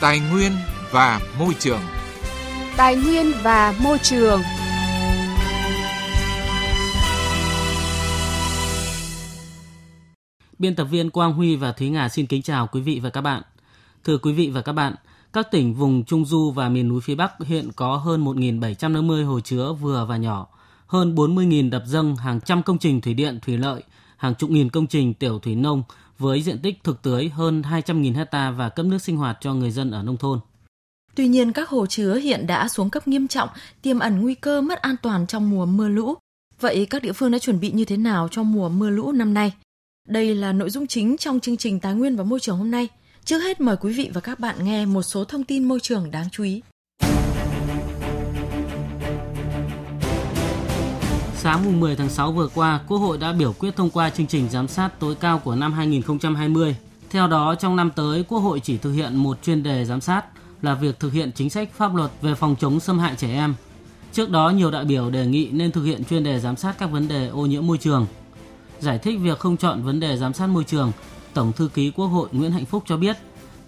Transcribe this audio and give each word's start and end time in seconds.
Tài 0.00 0.20
nguyên 0.20 0.52
và 0.92 1.20
môi 1.38 1.54
trường. 1.58 1.80
Tài 2.76 2.96
nguyên 2.96 3.26
và 3.42 3.74
môi 3.82 3.98
trường. 3.98 4.40
Biên 10.58 10.74
tập 10.74 10.84
viên 10.84 11.10
Quang 11.10 11.32
Huy 11.32 11.56
và 11.56 11.72
Thúy 11.72 11.88
Ngà 11.88 12.08
xin 12.08 12.26
kính 12.26 12.42
chào 12.42 12.66
quý 12.66 12.80
vị 12.80 13.00
và 13.02 13.10
các 13.10 13.20
bạn. 13.20 13.42
Thưa 14.04 14.18
quý 14.18 14.32
vị 14.32 14.50
và 14.50 14.62
các 14.62 14.72
bạn, 14.72 14.94
các 15.32 15.50
tỉnh 15.50 15.74
vùng 15.74 16.04
Trung 16.04 16.24
Du 16.24 16.50
và 16.50 16.68
miền 16.68 16.88
núi 16.88 17.00
phía 17.00 17.14
Bắc 17.14 17.32
hiện 17.44 17.70
có 17.76 17.96
hơn 17.96 18.24
1.750 18.24 19.26
hồ 19.26 19.40
chứa 19.40 19.72
vừa 19.72 20.04
và 20.08 20.16
nhỏ, 20.16 20.46
hơn 20.86 21.14
40.000 21.14 21.70
đập 21.70 21.82
dâng, 21.86 22.16
hàng 22.16 22.40
trăm 22.40 22.62
công 22.62 22.78
trình 22.78 23.00
thủy 23.00 23.14
điện, 23.14 23.38
thủy 23.42 23.58
lợi, 23.58 23.82
hàng 24.16 24.34
chục 24.34 24.50
nghìn 24.50 24.70
công 24.70 24.86
trình 24.86 25.14
tiểu 25.14 25.38
thủy 25.38 25.54
nông 25.54 25.82
với 26.18 26.42
diện 26.42 26.58
tích 26.58 26.84
thực 26.84 27.02
tưới 27.02 27.28
hơn 27.28 27.62
200.000 27.62 28.14
hecta 28.14 28.50
và 28.50 28.68
cấp 28.68 28.86
nước 28.86 29.02
sinh 29.02 29.16
hoạt 29.16 29.38
cho 29.40 29.54
người 29.54 29.70
dân 29.70 29.90
ở 29.90 30.02
nông 30.02 30.16
thôn. 30.16 30.40
Tuy 31.14 31.28
nhiên, 31.28 31.52
các 31.52 31.68
hồ 31.68 31.86
chứa 31.86 32.14
hiện 32.14 32.46
đã 32.46 32.68
xuống 32.68 32.90
cấp 32.90 33.08
nghiêm 33.08 33.28
trọng, 33.28 33.48
tiềm 33.82 33.98
ẩn 33.98 34.20
nguy 34.20 34.34
cơ 34.34 34.60
mất 34.60 34.82
an 34.82 34.96
toàn 35.02 35.26
trong 35.26 35.50
mùa 35.50 35.66
mưa 35.66 35.88
lũ. 35.88 36.14
Vậy 36.60 36.86
các 36.90 37.02
địa 37.02 37.12
phương 37.12 37.30
đã 37.30 37.38
chuẩn 37.38 37.60
bị 37.60 37.70
như 37.70 37.84
thế 37.84 37.96
nào 37.96 38.28
cho 38.30 38.42
mùa 38.42 38.68
mưa 38.68 38.90
lũ 38.90 39.12
năm 39.12 39.34
nay? 39.34 39.52
Đây 40.08 40.34
là 40.34 40.52
nội 40.52 40.70
dung 40.70 40.86
chính 40.86 41.16
trong 41.16 41.40
chương 41.40 41.56
trình 41.56 41.80
Tài 41.80 41.94
nguyên 41.94 42.16
và 42.16 42.24
Môi 42.24 42.40
trường 42.40 42.58
hôm 42.58 42.70
nay. 42.70 42.88
Trước 43.24 43.38
hết 43.38 43.60
mời 43.60 43.76
quý 43.76 43.92
vị 43.92 44.10
và 44.14 44.20
các 44.20 44.40
bạn 44.40 44.64
nghe 44.64 44.86
một 44.86 45.02
số 45.02 45.24
thông 45.24 45.44
tin 45.44 45.64
môi 45.64 45.80
trường 45.80 46.10
đáng 46.10 46.28
chú 46.32 46.44
ý. 46.44 46.62
Sáng 51.48 51.64
mùng 51.64 51.80
10 51.80 51.96
tháng 51.96 52.08
6 52.08 52.32
vừa 52.32 52.48
qua, 52.54 52.80
Quốc 52.88 52.98
hội 52.98 53.18
đã 53.18 53.32
biểu 53.32 53.52
quyết 53.52 53.76
thông 53.76 53.90
qua 53.90 54.10
chương 54.10 54.26
trình 54.26 54.48
giám 54.50 54.68
sát 54.68 55.00
tối 55.00 55.14
cao 55.14 55.38
của 55.38 55.54
năm 55.54 55.72
2020. 55.72 56.76
Theo 57.10 57.26
đó, 57.26 57.54
trong 57.54 57.76
năm 57.76 57.90
tới, 57.96 58.24
Quốc 58.28 58.38
hội 58.38 58.60
chỉ 58.60 58.78
thực 58.78 58.92
hiện 58.92 59.16
một 59.16 59.42
chuyên 59.42 59.62
đề 59.62 59.84
giám 59.84 60.00
sát 60.00 60.24
là 60.62 60.74
việc 60.74 61.00
thực 61.00 61.12
hiện 61.12 61.32
chính 61.34 61.50
sách 61.50 61.68
pháp 61.74 61.94
luật 61.94 62.10
về 62.22 62.34
phòng 62.34 62.56
chống 62.60 62.80
xâm 62.80 62.98
hại 62.98 63.14
trẻ 63.16 63.32
em. 63.32 63.54
Trước 64.12 64.30
đó, 64.30 64.50
nhiều 64.50 64.70
đại 64.70 64.84
biểu 64.84 65.10
đề 65.10 65.26
nghị 65.26 65.48
nên 65.50 65.72
thực 65.72 65.82
hiện 65.82 66.04
chuyên 66.04 66.24
đề 66.24 66.40
giám 66.40 66.56
sát 66.56 66.78
các 66.78 66.86
vấn 66.86 67.08
đề 67.08 67.28
ô 67.28 67.46
nhiễm 67.46 67.66
môi 67.66 67.78
trường. 67.78 68.06
Giải 68.80 68.98
thích 68.98 69.18
việc 69.22 69.38
không 69.38 69.56
chọn 69.56 69.82
vấn 69.82 70.00
đề 70.00 70.16
giám 70.16 70.32
sát 70.32 70.46
môi 70.46 70.64
trường, 70.64 70.92
Tổng 71.34 71.52
thư 71.52 71.68
ký 71.74 71.90
Quốc 71.90 72.06
hội 72.06 72.28
Nguyễn 72.32 72.52
Hạnh 72.52 72.66
Phúc 72.66 72.82
cho 72.86 72.96
biết, 72.96 73.16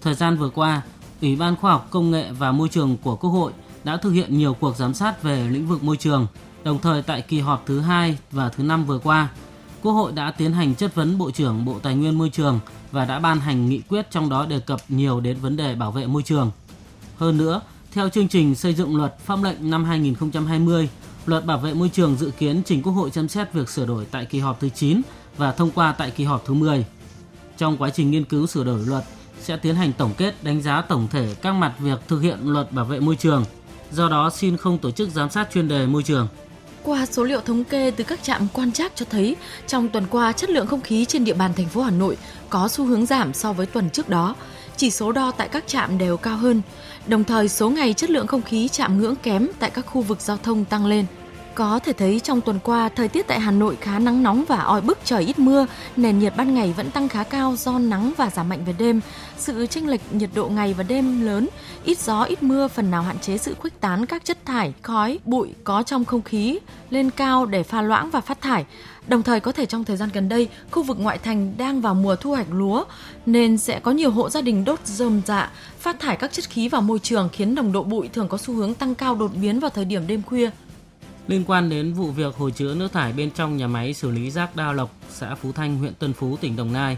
thời 0.01 0.13
gian 0.13 0.37
vừa 0.37 0.49
qua, 0.49 0.81
Ủy 1.21 1.35
ban 1.35 1.55
Khoa 1.55 1.71
học 1.71 1.87
Công 1.91 2.11
nghệ 2.11 2.31
và 2.31 2.51
Môi 2.51 2.69
trường 2.69 2.97
của 3.03 3.15
Quốc 3.15 3.29
hội 3.29 3.51
đã 3.83 3.97
thực 3.97 4.11
hiện 4.11 4.37
nhiều 4.37 4.53
cuộc 4.53 4.75
giám 4.75 4.93
sát 4.93 5.23
về 5.23 5.47
lĩnh 5.49 5.67
vực 5.67 5.83
môi 5.83 5.97
trường– 5.97 6.27
Đồng 6.63 6.79
thời 6.79 7.01
tại 7.01 7.21
kỳ 7.21 7.39
họp 7.39 7.63
thứ 7.65 7.79
hai 7.79 8.17
và 8.31 8.49
thứ 8.49 8.63
năm 8.63 8.85
vừa 8.85 8.99
qua, 8.99 9.29
Quốc 9.83 9.91
hội 9.91 10.11
đã 10.11 10.31
tiến 10.31 10.53
hành 10.53 10.75
chất 10.75 10.95
vấn 10.95 11.17
Bộ 11.17 11.31
trưởng 11.31 11.65
Bộ 11.65 11.79
Tài 11.79 11.95
nguyên 11.95 12.17
Môi 12.17 12.29
trường 12.29 12.59
và 12.91 13.05
đã 13.05 13.19
ban 13.19 13.39
hành 13.39 13.69
nghị 13.69 13.81
quyết 13.89 14.11
trong 14.11 14.29
đó 14.29 14.45
đề 14.45 14.59
cập 14.59 14.81
nhiều 14.89 15.19
đến 15.19 15.37
vấn 15.37 15.57
đề 15.57 15.75
bảo 15.75 15.91
vệ 15.91 16.07
môi 16.07 16.23
trường. 16.23 16.51
Hơn 17.17 17.37
nữa, 17.37 17.61
theo 17.93 18.09
chương 18.09 18.27
trình 18.27 18.55
xây 18.55 18.73
dựng 18.73 18.95
luật 18.95 19.19
pháp 19.19 19.43
lệnh 19.43 19.69
năm 19.69 19.85
2020, 19.85 20.89
luật 21.25 21.45
bảo 21.45 21.57
vệ 21.57 21.73
môi 21.73 21.89
trường 21.89 22.15
dự 22.15 22.31
kiến 22.31 22.61
trình 22.65 22.83
Quốc 22.83 22.93
hội 22.93 23.11
xem 23.11 23.27
xét 23.27 23.53
việc 23.53 23.69
sửa 23.69 23.85
đổi 23.85 24.05
tại 24.11 24.25
kỳ 24.25 24.39
họp 24.39 24.59
thứ 24.59 24.69
9 24.69 25.01
và 25.37 25.51
thông 25.51 25.71
qua 25.71 25.91
tại 25.91 26.11
kỳ 26.11 26.23
họp 26.23 26.45
thứ 26.45 26.53
10. 26.53 26.85
Trong 27.57 27.77
quá 27.77 27.89
trình 27.89 28.11
nghiên 28.11 28.23
cứu 28.23 28.47
sửa 28.47 28.63
đổi 28.63 28.79
luật, 28.85 29.03
sẽ 29.39 29.57
tiến 29.57 29.75
hành 29.75 29.93
tổng 29.93 30.13
kết 30.17 30.43
đánh 30.43 30.61
giá 30.61 30.81
tổng 30.81 31.07
thể 31.11 31.35
các 31.41 31.53
mặt 31.53 31.73
việc 31.79 31.99
thực 32.07 32.19
hiện 32.19 32.39
luật 32.43 32.71
bảo 32.71 32.85
vệ 32.85 32.99
môi 32.99 33.15
trường. 33.15 33.45
Do 33.91 34.09
đó 34.09 34.29
xin 34.29 34.57
không 34.57 34.77
tổ 34.77 34.91
chức 34.91 35.09
giám 35.09 35.29
sát 35.29 35.49
chuyên 35.53 35.67
đề 35.67 35.85
môi 35.85 36.03
trường. 36.03 36.27
Qua 36.83 37.05
số 37.05 37.23
liệu 37.23 37.41
thống 37.41 37.63
kê 37.63 37.91
từ 37.91 38.03
các 38.03 38.23
trạm 38.23 38.47
quan 38.53 38.71
trắc 38.71 38.91
cho 38.95 39.05
thấy, 39.09 39.35
trong 39.67 39.89
tuần 39.89 40.05
qua 40.09 40.31
chất 40.31 40.49
lượng 40.49 40.67
không 40.67 40.81
khí 40.81 41.05
trên 41.05 41.23
địa 41.23 41.33
bàn 41.33 41.53
thành 41.53 41.67
phố 41.67 41.81
Hà 41.81 41.91
Nội 41.91 42.17
có 42.49 42.67
xu 42.67 42.85
hướng 42.85 43.05
giảm 43.05 43.33
so 43.33 43.53
với 43.53 43.65
tuần 43.65 43.89
trước 43.89 44.09
đó. 44.09 44.35
Chỉ 44.77 44.91
số 44.91 45.11
đo 45.11 45.31
tại 45.31 45.47
các 45.47 45.67
trạm 45.67 45.97
đều 45.97 46.17
cao 46.17 46.37
hơn. 46.37 46.61
Đồng 47.07 47.23
thời 47.23 47.49
số 47.49 47.69
ngày 47.69 47.93
chất 47.93 48.09
lượng 48.09 48.27
không 48.27 48.41
khí 48.41 48.67
chạm 48.67 48.97
ngưỡng 48.97 49.15
kém 49.15 49.47
tại 49.59 49.69
các 49.69 49.85
khu 49.85 50.01
vực 50.01 50.21
giao 50.21 50.37
thông 50.37 50.65
tăng 50.65 50.85
lên. 50.85 51.05
Có 51.55 51.79
thể 51.79 51.93
thấy 51.93 52.19
trong 52.19 52.41
tuần 52.41 52.59
qua, 52.63 52.89
thời 52.89 53.07
tiết 53.07 53.27
tại 53.27 53.39
Hà 53.39 53.51
Nội 53.51 53.77
khá 53.81 53.99
nắng 53.99 54.23
nóng 54.23 54.43
và 54.47 54.59
oi 54.59 54.81
bức 54.81 54.97
trời 55.05 55.23
ít 55.23 55.39
mưa, 55.39 55.65
nền 55.95 56.19
nhiệt 56.19 56.33
ban 56.37 56.53
ngày 56.53 56.73
vẫn 56.77 56.91
tăng 56.91 57.07
khá 57.07 57.23
cao 57.23 57.55
do 57.57 57.79
nắng 57.79 58.13
và 58.17 58.29
giảm 58.29 58.49
mạnh 58.49 58.65
về 58.65 58.73
đêm. 58.77 59.01
Sự 59.37 59.67
chênh 59.67 59.87
lệch 59.87 60.01
nhiệt 60.13 60.29
độ 60.33 60.49
ngày 60.49 60.73
và 60.73 60.83
đêm 60.83 61.25
lớn, 61.25 61.47
ít 61.83 61.99
gió 61.99 62.23
ít 62.23 62.43
mưa 62.43 62.67
phần 62.67 62.91
nào 62.91 63.03
hạn 63.03 63.19
chế 63.19 63.37
sự 63.37 63.55
khuếch 63.59 63.81
tán 63.81 64.05
các 64.05 64.25
chất 64.25 64.45
thải, 64.45 64.73
khói, 64.81 65.19
bụi 65.25 65.53
có 65.63 65.83
trong 65.83 66.05
không 66.05 66.21
khí 66.21 66.59
lên 66.89 67.09
cao 67.09 67.45
để 67.45 67.63
pha 67.63 67.81
loãng 67.81 68.09
và 68.09 68.21
phát 68.21 68.41
thải. 68.41 68.65
Đồng 69.07 69.23
thời 69.23 69.39
có 69.39 69.51
thể 69.51 69.65
trong 69.65 69.83
thời 69.83 69.97
gian 69.97 70.09
gần 70.13 70.29
đây, 70.29 70.49
khu 70.71 70.83
vực 70.83 70.99
ngoại 70.99 71.17
thành 71.17 71.53
đang 71.57 71.81
vào 71.81 71.93
mùa 71.93 72.15
thu 72.15 72.29
hoạch 72.29 72.47
lúa 72.51 72.83
nên 73.25 73.57
sẽ 73.57 73.79
có 73.79 73.91
nhiều 73.91 74.11
hộ 74.11 74.29
gia 74.29 74.41
đình 74.41 74.65
đốt 74.65 74.79
rơm 74.85 75.21
dạ, 75.25 75.51
phát 75.79 75.99
thải 75.99 76.15
các 76.15 76.31
chất 76.31 76.49
khí 76.49 76.69
vào 76.69 76.81
môi 76.81 76.99
trường 76.99 77.29
khiến 77.33 77.55
nồng 77.55 77.71
độ 77.71 77.83
bụi 77.83 78.09
thường 78.13 78.27
có 78.27 78.37
xu 78.37 78.53
hướng 78.53 78.73
tăng 78.73 78.95
cao 78.95 79.15
đột 79.15 79.31
biến 79.41 79.59
vào 79.59 79.69
thời 79.69 79.85
điểm 79.85 80.07
đêm 80.07 80.21
khuya. 80.21 80.49
Liên 81.27 81.43
quan 81.47 81.69
đến 81.69 81.93
vụ 81.93 82.11
việc 82.11 82.35
hồ 82.35 82.49
chứa 82.49 82.75
nước 82.75 82.91
thải 82.91 83.13
bên 83.13 83.31
trong 83.31 83.57
nhà 83.57 83.67
máy 83.67 83.93
xử 83.93 84.11
lý 84.11 84.31
rác 84.31 84.55
Đa 84.55 84.71
Lộc, 84.71 84.95
xã 85.09 85.35
Phú 85.35 85.51
Thanh, 85.51 85.77
huyện 85.77 85.93
Tân 85.93 86.13
Phú, 86.13 86.37
tỉnh 86.41 86.55
Đồng 86.55 86.73
Nai, 86.73 86.97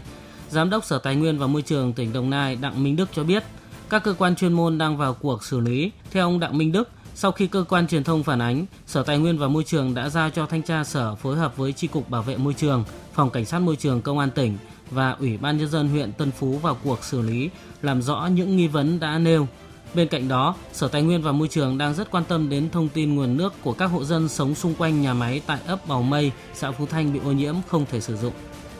Giám 0.50 0.70
đốc 0.70 0.84
Sở 0.84 0.98
Tài 0.98 1.16
nguyên 1.16 1.38
và 1.38 1.46
Môi 1.46 1.62
trường 1.62 1.92
tỉnh 1.92 2.12
Đồng 2.12 2.30
Nai 2.30 2.56
Đặng 2.56 2.84
Minh 2.84 2.96
Đức 2.96 3.08
cho 3.12 3.24
biết, 3.24 3.44
các 3.88 4.04
cơ 4.04 4.14
quan 4.18 4.36
chuyên 4.36 4.52
môn 4.52 4.78
đang 4.78 4.96
vào 4.96 5.14
cuộc 5.14 5.44
xử 5.44 5.60
lý. 5.60 5.90
Theo 6.10 6.26
ông 6.26 6.40
Đặng 6.40 6.58
Minh 6.58 6.72
Đức, 6.72 6.88
sau 7.14 7.32
khi 7.32 7.46
cơ 7.46 7.64
quan 7.68 7.86
truyền 7.86 8.04
thông 8.04 8.22
phản 8.22 8.38
ánh, 8.38 8.66
Sở 8.86 9.02
Tài 9.02 9.18
nguyên 9.18 9.38
và 9.38 9.48
Môi 9.48 9.64
trường 9.64 9.94
đã 9.94 10.08
giao 10.08 10.30
cho 10.30 10.46
thanh 10.46 10.62
tra 10.62 10.84
sở 10.84 11.14
phối 11.14 11.36
hợp 11.36 11.56
với 11.56 11.72
Tri 11.72 11.86
cục 11.86 12.10
Bảo 12.10 12.22
vệ 12.22 12.36
môi 12.36 12.54
trường, 12.54 12.84
Phòng 13.14 13.30
Cảnh 13.30 13.44
sát 13.44 13.58
môi 13.58 13.76
trường 13.76 14.02
Công 14.02 14.18
an 14.18 14.30
tỉnh 14.30 14.58
và 14.90 15.10
Ủy 15.10 15.36
ban 15.36 15.58
nhân 15.58 15.68
dân 15.68 15.88
huyện 15.88 16.12
Tân 16.12 16.30
Phú 16.30 16.58
vào 16.58 16.76
cuộc 16.84 17.04
xử 17.04 17.20
lý, 17.20 17.50
làm 17.82 18.02
rõ 18.02 18.26
những 18.26 18.56
nghi 18.56 18.66
vấn 18.66 19.00
đã 19.00 19.18
nêu. 19.18 19.46
Bên 19.94 20.08
cạnh 20.08 20.28
đó, 20.28 20.54
Sở 20.72 20.88
Tài 20.88 21.02
nguyên 21.02 21.22
và 21.22 21.32
Môi 21.32 21.48
trường 21.48 21.78
đang 21.78 21.94
rất 21.94 22.10
quan 22.10 22.24
tâm 22.24 22.48
đến 22.48 22.70
thông 22.70 22.88
tin 22.88 23.14
nguồn 23.14 23.36
nước 23.36 23.52
của 23.62 23.72
các 23.72 23.86
hộ 23.86 24.04
dân 24.04 24.28
sống 24.28 24.54
xung 24.54 24.74
quanh 24.74 25.02
nhà 25.02 25.14
máy 25.14 25.42
tại 25.46 25.58
ấp 25.66 25.88
Bào 25.88 26.02
Mây, 26.02 26.32
xã 26.54 26.70
Phú 26.70 26.86
Thanh 26.86 27.12
bị 27.12 27.20
ô 27.24 27.32
nhiễm 27.32 27.54
không 27.68 27.86
thể 27.90 28.00
sử 28.00 28.16
dụng. 28.16 28.32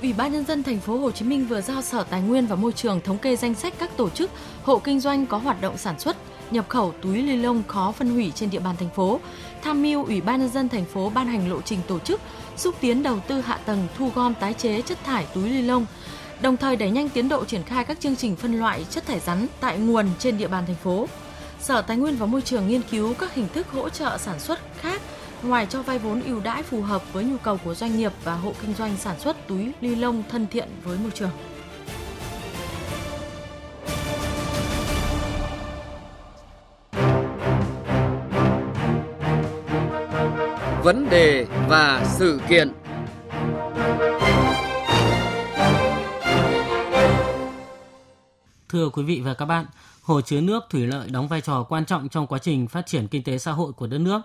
Ủy 0.02 0.12
ban 0.12 0.32
nhân 0.32 0.44
dân 0.44 0.62
thành 0.62 0.80
phố 0.80 0.98
Hồ 0.98 1.10
Chí 1.10 1.24
Minh 1.24 1.46
vừa 1.46 1.60
giao 1.60 1.82
Sở 1.82 2.02
Tài 2.02 2.22
nguyên 2.22 2.46
và 2.46 2.56
Môi 2.56 2.72
trường 2.72 3.00
thống 3.00 3.18
kê 3.18 3.36
danh 3.36 3.54
sách 3.54 3.74
các 3.78 3.96
tổ 3.96 4.10
chức, 4.10 4.30
hộ 4.62 4.78
kinh 4.78 5.00
doanh 5.00 5.26
có 5.26 5.38
hoạt 5.38 5.60
động 5.60 5.78
sản 5.78 5.98
xuất, 5.98 6.16
nhập 6.50 6.68
khẩu 6.68 6.94
túi 7.02 7.22
ni 7.22 7.36
lông 7.36 7.62
khó 7.68 7.92
phân 7.92 8.10
hủy 8.10 8.32
trên 8.34 8.50
địa 8.50 8.58
bàn 8.60 8.76
thành 8.76 8.90
phố, 8.90 9.20
tham 9.62 9.82
mưu 9.82 10.04
Ủy 10.04 10.20
ban 10.20 10.40
nhân 10.40 10.50
dân 10.50 10.68
thành 10.68 10.84
phố 10.84 11.10
ban 11.14 11.26
hành 11.26 11.50
lộ 11.50 11.60
trình 11.60 11.80
tổ 11.88 11.98
chức, 11.98 12.20
xúc 12.56 12.74
tiến 12.80 13.02
đầu 13.02 13.18
tư 13.28 13.40
hạ 13.40 13.58
tầng 13.64 13.86
thu 13.98 14.10
gom 14.14 14.34
tái 14.34 14.54
chế 14.54 14.82
chất 14.82 14.98
thải 15.04 15.26
túi 15.34 15.50
ni 15.50 15.62
lông, 15.62 15.86
đồng 16.44 16.56
thời 16.56 16.76
đẩy 16.76 16.90
nhanh 16.90 17.08
tiến 17.08 17.28
độ 17.28 17.44
triển 17.44 17.62
khai 17.62 17.84
các 17.84 18.00
chương 18.00 18.16
trình 18.16 18.36
phân 18.36 18.58
loại 18.58 18.86
chất 18.90 19.06
thải 19.06 19.20
rắn 19.20 19.46
tại 19.60 19.78
nguồn 19.78 20.06
trên 20.18 20.38
địa 20.38 20.48
bàn 20.48 20.64
thành 20.66 20.76
phố. 20.76 21.08
Sở 21.60 21.82
Tài 21.82 21.96
nguyên 21.96 22.16
và 22.16 22.26
Môi 22.26 22.42
trường 22.42 22.68
nghiên 22.68 22.82
cứu 22.90 23.14
các 23.14 23.34
hình 23.34 23.48
thức 23.54 23.66
hỗ 23.72 23.88
trợ 23.88 24.18
sản 24.18 24.40
xuất 24.40 24.58
khác 24.80 25.00
ngoài 25.42 25.66
cho 25.70 25.82
vay 25.82 25.98
vốn 25.98 26.22
ưu 26.22 26.40
đãi 26.40 26.62
phù 26.62 26.82
hợp 26.82 27.12
với 27.12 27.24
nhu 27.24 27.36
cầu 27.38 27.58
của 27.64 27.74
doanh 27.74 27.96
nghiệp 27.96 28.12
và 28.24 28.34
hộ 28.34 28.52
kinh 28.62 28.74
doanh 28.74 28.96
sản 28.96 29.20
xuất 29.20 29.48
túi 29.48 29.72
ni 29.80 29.94
lông 29.94 30.22
thân 30.30 30.46
thiện 30.50 30.68
với 30.84 30.98
môi 30.98 31.10
trường. 31.10 31.30
Vấn 40.82 41.10
đề 41.10 41.46
và 41.68 42.06
sự 42.18 42.40
kiện 42.48 42.72
Thưa 48.74 48.88
quý 48.88 49.02
vị 49.02 49.20
và 49.20 49.34
các 49.34 49.46
bạn, 49.46 49.66
hồ 50.02 50.20
chứa 50.20 50.40
nước 50.40 50.64
thủy 50.70 50.86
lợi 50.86 51.08
đóng 51.10 51.28
vai 51.28 51.40
trò 51.40 51.62
quan 51.62 51.84
trọng 51.84 52.08
trong 52.08 52.26
quá 52.26 52.38
trình 52.38 52.68
phát 52.68 52.86
triển 52.86 53.08
kinh 53.08 53.22
tế 53.22 53.38
xã 53.38 53.52
hội 53.52 53.72
của 53.72 53.86
đất 53.86 53.98
nước, 53.98 54.20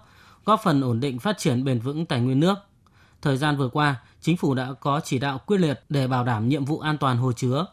góp 0.45 0.61
phần 0.63 0.81
ổn 0.81 0.99
định 0.99 1.19
phát 1.19 1.37
triển 1.37 1.63
bền 1.63 1.79
vững 1.79 2.05
tài 2.05 2.21
nguyên 2.21 2.39
nước. 2.39 2.55
Thời 3.21 3.37
gian 3.37 3.57
vừa 3.57 3.69
qua, 3.69 3.95
chính 4.21 4.37
phủ 4.37 4.53
đã 4.55 4.73
có 4.79 5.01
chỉ 5.03 5.19
đạo 5.19 5.37
quyết 5.45 5.57
liệt 5.57 5.83
để 5.89 6.07
bảo 6.07 6.23
đảm 6.23 6.49
nhiệm 6.49 6.65
vụ 6.65 6.79
an 6.79 6.97
toàn 6.97 7.17
hồ 7.17 7.31
chứa. 7.31 7.65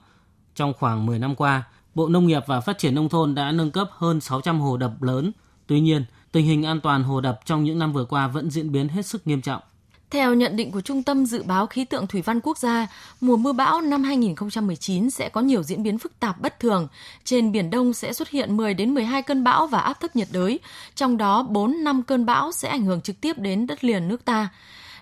Trong 0.55 0.73
khoảng 0.79 1.07
10 1.07 1.19
năm 1.19 1.35
qua, 1.35 1.63
Bộ 1.95 2.09
Nông 2.09 2.27
nghiệp 2.27 2.43
và 2.47 2.61
Phát 2.61 2.79
triển 2.79 2.95
Nông 2.95 3.09
thôn 3.09 3.35
đã 3.35 3.53
nâng 3.53 3.71
cấp 3.71 3.91
hơn 3.93 4.21
600 4.21 4.61
hồ 4.61 4.77
đập 4.77 5.03
lớn. 5.03 5.33
Tuy 5.67 5.81
nhiên, 5.81 6.05
tình 6.33 6.47
hình 6.47 6.63
an 6.63 6.81
toàn 6.81 7.03
hồ 7.03 7.21
đập 7.21 7.41
trong 7.45 7.65
những 7.65 7.79
năm 7.79 7.93
vừa 7.93 8.05
qua 8.05 8.29
vẫn 8.29 8.51
diễn 8.51 8.73
biến 8.73 8.89
hết 8.89 9.07
sức 9.07 9.27
nghiêm 9.27 9.43
trọng. 9.43 9.63
Theo 10.11 10.35
nhận 10.35 10.57
định 10.57 10.71
của 10.71 10.81
Trung 10.81 11.03
tâm 11.03 11.27
Dự 11.27 11.43
báo 11.43 11.67
Khí 11.67 11.85
tượng 11.85 12.07
Thủy 12.07 12.23
văn 12.23 12.41
Quốc 12.41 12.59
gia, 12.59 12.87
mùa 13.21 13.37
mưa 13.37 13.53
bão 13.53 13.81
năm 13.81 14.03
2019 14.05 15.11
sẽ 15.11 15.29
có 15.29 15.41
nhiều 15.41 15.63
diễn 15.63 15.83
biến 15.83 15.99
phức 15.99 16.21
tạp 16.21 16.41
bất 16.41 16.61
thường. 16.61 16.89
Trên 17.25 17.53
Biển 17.53 17.71
Đông 17.71 17.93
sẽ 17.93 18.13
xuất 18.13 18.29
hiện 18.29 18.57
10 18.57 18.75
đến 18.75 18.95
12 18.95 19.23
cơn 19.23 19.45
bão 19.45 19.67
và 19.67 19.79
áp 19.79 20.01
thấp 20.01 20.17
nhiệt 20.17 20.29
đới, 20.33 20.61
trong 20.95 21.17
đó 21.17 21.47
4-5 21.51 22.03
cơn 22.03 22.27
bão 22.27 22.53
sẽ 22.53 22.69
ảnh 22.69 22.85
hưởng 22.85 23.01
trực 23.01 23.21
tiếp 23.21 23.39
đến 23.39 23.67
đất 23.67 23.85
liền 23.85 24.09
nước 24.09 24.25
ta. 24.25 24.49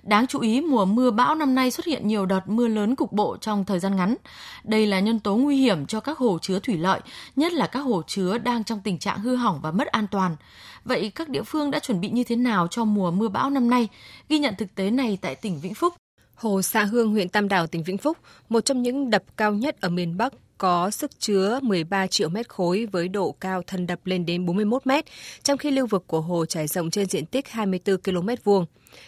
Đáng 0.07 0.27
chú 0.27 0.41
ý, 0.41 0.61
mùa 0.61 0.85
mưa 0.85 1.11
bão 1.11 1.35
năm 1.35 1.55
nay 1.55 1.71
xuất 1.71 1.87
hiện 1.87 2.09
nhiều 2.09 2.27
đợt 2.27 2.41
mưa 2.47 2.69
lớn 2.69 2.97
cục 2.97 3.13
bộ 3.13 3.37
trong 3.37 3.65
thời 3.65 3.79
gian 3.79 3.97
ngắn. 3.97 4.17
Đây 4.65 4.87
là 4.87 5.01
nhân 5.01 5.21
tố 5.21 5.37
nguy 5.37 5.57
hiểm 5.57 5.87
cho 5.87 6.01
các 6.01 6.19
hồ 6.19 6.39
chứa 6.43 6.59
thủy 6.59 6.77
lợi, 6.77 7.01
nhất 7.37 7.53
là 7.53 7.67
các 7.67 7.81
hồ 7.81 8.03
chứa 8.07 8.39
đang 8.39 8.65
trong 8.65 8.81
tình 8.85 8.99
trạng 8.99 9.21
hư 9.21 9.37
hỏng 9.37 9.61
và 9.63 9.71
mất 9.71 9.87
an 9.87 10.07
toàn. 10.11 10.37
Vậy 10.85 11.13
các 11.15 11.29
địa 11.29 11.43
phương 11.43 11.71
đã 11.71 11.79
chuẩn 11.79 12.01
bị 12.01 12.11
như 12.11 12.25
thế 12.25 12.37
nào 12.37 12.67
cho 12.67 12.85
mùa 12.85 13.11
mưa 13.11 13.29
bão 13.29 13.51
năm 13.51 13.71
nay? 13.71 13.89
Ghi 14.29 14.39
nhận 14.39 14.55
thực 14.59 14.75
tế 14.75 14.91
này 14.91 15.19
tại 15.21 15.35
tỉnh 15.35 15.61
Vĩnh 15.61 15.75
Phúc. 15.75 15.95
Hồ 16.35 16.63
Sa 16.63 16.85
Hương, 16.85 17.11
huyện 17.11 17.29
Tam 17.29 17.49
Đảo, 17.49 17.67
tỉnh 17.67 17.83
Vĩnh 17.83 17.99
Phúc, 17.99 18.19
một 18.49 18.61
trong 18.61 18.83
những 18.83 19.11
đập 19.11 19.23
cao 19.37 19.53
nhất 19.53 19.81
ở 19.81 19.89
miền 19.89 20.17
Bắc, 20.17 20.33
có 20.65 20.91
sức 20.91 21.21
chứa 21.21 21.61
13 21.63 22.07
triệu 22.07 22.29
mét 22.29 22.49
khối 22.49 22.87
với 22.87 23.09
độ 23.09 23.33
cao 23.41 23.63
thân 23.67 23.87
đập 23.87 24.07
lên 24.07 24.27
đến 24.27 24.47
41 24.47 24.87
mét, 24.87 25.05
trong 25.43 25.59
khi 25.59 25.71
lưu 25.71 25.87
vực 25.87 26.05
của 26.07 26.21
hồ 26.21 26.47
trải 26.47 26.67
rộng 26.67 26.91
trên 26.91 27.07
diện 27.07 27.27
tích 27.27 27.49
24 27.49 27.97
km 27.97 28.29
vuông. 28.45 28.67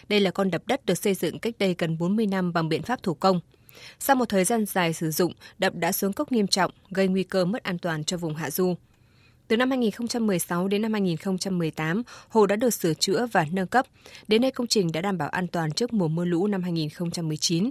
Đây 0.09 0.19
là 0.19 0.31
con 0.31 0.51
đập 0.51 0.61
đất 0.65 0.85
được 0.85 0.97
xây 0.97 1.13
dựng 1.13 1.39
cách 1.39 1.55
đây 1.59 1.75
gần 1.77 1.97
40 1.97 2.27
năm 2.27 2.53
bằng 2.53 2.69
biện 2.69 2.81
pháp 2.81 3.03
thủ 3.03 3.13
công. 3.13 3.39
Sau 3.99 4.15
một 4.15 4.29
thời 4.29 4.43
gian 4.43 4.65
dài 4.65 4.93
sử 4.93 5.11
dụng, 5.11 5.33
đập 5.57 5.73
đã 5.75 5.91
xuống 5.91 6.13
cốc 6.13 6.31
nghiêm 6.31 6.47
trọng, 6.47 6.71
gây 6.91 7.07
nguy 7.07 7.23
cơ 7.23 7.45
mất 7.45 7.63
an 7.63 7.77
toàn 7.77 8.03
cho 8.03 8.17
vùng 8.17 8.35
hạ 8.35 8.49
du. 8.49 8.75
Từ 9.47 9.57
năm 9.57 9.69
2016 9.69 10.67
đến 10.67 10.81
năm 10.81 10.93
2018, 10.93 12.03
hồ 12.29 12.45
đã 12.45 12.55
được 12.55 12.73
sửa 12.73 12.93
chữa 12.93 13.27
và 13.31 13.45
nâng 13.51 13.67
cấp. 13.67 13.85
Đến 14.27 14.41
nay 14.41 14.51
công 14.51 14.67
trình 14.67 14.91
đã 14.91 15.01
đảm 15.01 15.17
bảo 15.17 15.29
an 15.29 15.47
toàn 15.47 15.71
trước 15.71 15.93
mùa 15.93 16.07
mưa 16.07 16.25
lũ 16.25 16.47
năm 16.47 16.63
2019. 16.63 17.69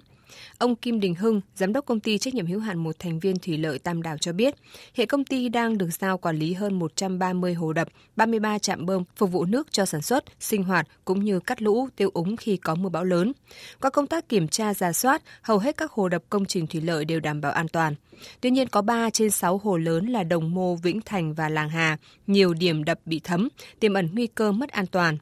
Ông 0.59 0.77
Kim 0.77 1.01
Đình 1.01 1.15
Hưng, 1.15 1.41
giám 1.55 1.73
đốc 1.73 1.87
công 1.87 2.01
ty 2.01 2.19
trách 2.19 2.35
nhiệm 2.35 2.47
hữu 2.47 2.61
hạn 2.61 2.79
một 2.79 2.99
thành 2.99 3.21
viên 3.21 3.39
thủy 3.39 3.59
lợi 3.59 3.79
Tam 3.79 4.03
Đảo 4.03 4.19
cho 4.19 4.33
biết, 4.33 4.55
hiện 4.95 5.09
công 5.09 5.25
ty 5.25 5.49
đang 5.49 5.79
được 5.79 5.89
giao 6.01 6.19
quản 6.19 6.37
lý 6.37 6.53
hơn 6.53 6.79
130 6.79 7.55
hồ 7.55 7.73
đập, 7.73 7.89
33 8.17 8.59
trạm 8.59 8.87
bơm 8.87 9.05
phục 9.17 9.33
vụ 9.33 9.45
nước 9.45 9.73
cho 9.73 9.85
sản 9.85 10.03
xuất, 10.03 10.25
sinh 10.41 10.65
hoạt 10.65 10.89
cũng 11.05 11.25
như 11.25 11.41
cắt 11.41 11.63
lũ, 11.63 11.89
tiêu 11.97 12.11
úng 12.15 12.37
khi 12.37 12.57
có 12.57 12.75
mưa 12.75 12.89
bão 12.89 13.05
lớn. 13.05 13.33
Qua 13.81 13.91
công 13.91 14.07
tác 14.07 14.29
kiểm 14.29 14.49
tra 14.49 14.75
giả 14.75 14.93
soát, 14.93 15.23
hầu 15.43 15.59
hết 15.59 15.77
các 15.77 15.93
hồ 15.93 16.09
đập 16.09 16.23
công 16.31 16.45
trình 16.45 16.67
thủy 16.67 16.81
lợi 16.81 17.05
đều 17.05 17.21
đảm 17.21 17.41
bảo 17.41 17.53
an 17.53 17.69
toàn. 17.69 17.95
Tuy 18.41 18.51
nhiên 18.51 18.69
có 18.69 18.83
3 18.83 19.11
trên 19.11 19.31
6 19.31 19.59
hồ 19.59 19.77
lớn 19.77 20.07
là 20.07 20.23
Đồng 20.23 20.55
Mô, 20.55 20.77
Vĩnh 20.77 21.01
Thành 21.01 21.35
và 21.35 21.49
Làng 21.49 21.69
Hà, 21.69 21.99
nhiều 22.27 22.55
điểm 22.55 22.85
đập 22.85 23.01
bị 23.05 23.21
thấm, 23.25 23.49
tiềm 23.81 23.95
ẩn 23.95 24.09
nguy 24.13 24.27
cơ 24.27 24.53
mất 24.53 24.71
an 24.71 24.87
toàn. 24.87 25.19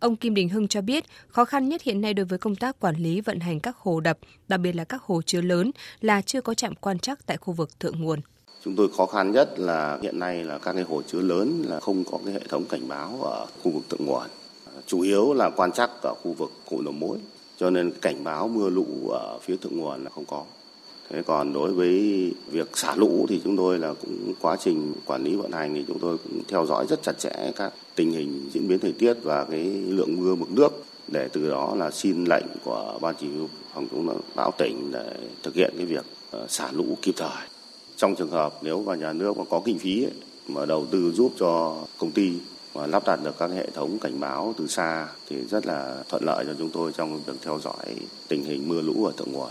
Ông 0.00 0.16
Kim 0.16 0.34
Đình 0.34 0.48
Hưng 0.48 0.68
cho 0.68 0.80
biết, 0.80 1.04
khó 1.28 1.44
khăn 1.44 1.68
nhất 1.68 1.82
hiện 1.82 2.00
nay 2.00 2.14
đối 2.14 2.26
với 2.26 2.38
công 2.38 2.56
tác 2.56 2.80
quản 2.80 2.96
lý 2.96 3.20
vận 3.20 3.40
hành 3.40 3.60
các 3.60 3.76
hồ 3.76 4.00
đập, 4.00 4.18
đặc 4.48 4.60
biệt 4.60 4.72
là 4.72 4.84
các 4.84 5.02
hồ 5.02 5.22
chứa 5.22 5.40
lớn 5.40 5.70
là 6.00 6.22
chưa 6.22 6.40
có 6.40 6.54
trạm 6.54 6.74
quan 6.74 6.98
trắc 6.98 7.26
tại 7.26 7.36
khu 7.36 7.52
vực 7.52 7.80
thượng 7.80 8.00
nguồn. 8.00 8.20
Chúng 8.64 8.76
tôi 8.76 8.88
khó 8.96 9.06
khăn 9.06 9.32
nhất 9.32 9.58
là 9.58 9.98
hiện 10.02 10.18
nay 10.18 10.44
là 10.44 10.58
các 10.58 10.72
cái 10.72 10.82
hồ 10.82 11.02
chứa 11.02 11.20
lớn 11.20 11.62
là 11.66 11.80
không 11.80 12.04
có 12.04 12.18
cái 12.24 12.34
hệ 12.34 12.40
thống 12.48 12.64
cảnh 12.64 12.88
báo 12.88 13.22
ở 13.22 13.46
khu 13.62 13.70
vực 13.70 13.88
thượng 13.88 14.06
nguồn. 14.06 14.26
Chủ 14.86 15.00
yếu 15.00 15.34
là 15.34 15.50
quan 15.50 15.72
trắc 15.72 15.90
ở 16.02 16.14
khu 16.14 16.32
vực 16.32 16.52
cụ 16.66 16.82
đầu 16.82 16.92
mối, 16.92 17.18
cho 17.56 17.70
nên 17.70 17.92
cảnh 18.02 18.24
báo 18.24 18.48
mưa 18.48 18.68
lũ 18.70 18.86
ở 19.10 19.38
phía 19.42 19.56
thượng 19.56 19.78
nguồn 19.78 20.04
là 20.04 20.10
không 20.10 20.24
có. 20.24 20.44
Thế 21.10 21.22
còn 21.22 21.52
đối 21.52 21.72
với 21.72 21.92
việc 22.50 22.68
xả 22.74 22.94
lũ 22.96 23.26
thì 23.28 23.40
chúng 23.44 23.56
tôi 23.56 23.78
là 23.78 23.94
cũng 23.94 24.32
quá 24.40 24.56
trình 24.60 24.92
quản 25.06 25.24
lý 25.24 25.36
vận 25.36 25.52
hành 25.52 25.74
thì 25.74 25.84
chúng 25.88 25.98
tôi 25.98 26.16
cũng 26.18 26.42
theo 26.48 26.66
dõi 26.66 26.86
rất 26.88 27.02
chặt 27.02 27.18
chẽ 27.18 27.52
các 27.56 27.72
tình 27.94 28.12
hình 28.12 28.50
diễn 28.52 28.68
biến 28.68 28.78
thời 28.78 28.92
tiết 28.92 29.14
và 29.22 29.44
cái 29.44 29.64
lượng 29.64 30.16
mưa 30.16 30.34
mực 30.34 30.50
nước 30.50 30.84
để 31.08 31.28
từ 31.32 31.50
đó 31.50 31.74
là 31.76 31.90
xin 31.90 32.24
lệnh 32.24 32.46
của 32.64 32.98
ban 33.00 33.14
chỉ 33.20 33.26
huy 33.28 33.46
phòng 33.74 33.86
chống 33.90 34.20
bão 34.34 34.50
tỉnh 34.58 34.90
để 34.92 35.16
thực 35.42 35.54
hiện 35.54 35.74
cái 35.76 35.86
việc 35.86 36.04
ờ, 36.30 36.46
xả 36.48 36.68
lũ 36.72 36.98
kịp 37.02 37.14
thời. 37.16 37.46
Trong 37.96 38.14
trường 38.14 38.30
hợp 38.30 38.54
nếu 38.62 38.82
mà 38.82 38.94
nhà 38.94 39.12
nước 39.12 39.38
mà 39.38 39.44
có 39.50 39.60
kinh 39.64 39.78
phí 39.78 40.04
ấy, 40.04 40.12
mà 40.48 40.66
đầu 40.66 40.86
tư 40.90 41.12
giúp 41.12 41.32
cho 41.38 41.76
công 41.98 42.10
ty 42.10 42.32
mà 42.74 42.86
lắp 42.86 43.02
đặt 43.06 43.20
được 43.24 43.38
các 43.38 43.50
hệ 43.50 43.66
thống 43.74 43.98
cảnh 43.98 44.20
báo 44.20 44.54
từ 44.58 44.66
xa 44.66 45.08
thì 45.28 45.36
rất 45.50 45.66
là 45.66 46.02
thuận 46.08 46.24
lợi 46.24 46.44
cho 46.44 46.54
chúng 46.58 46.70
tôi 46.70 46.92
trong 46.96 47.20
việc 47.26 47.32
theo 47.42 47.58
dõi 47.64 47.94
tình 48.28 48.44
hình 48.44 48.68
mưa 48.68 48.80
lũ 48.80 49.04
ở 49.04 49.12
thượng 49.16 49.32
nguồn 49.32 49.50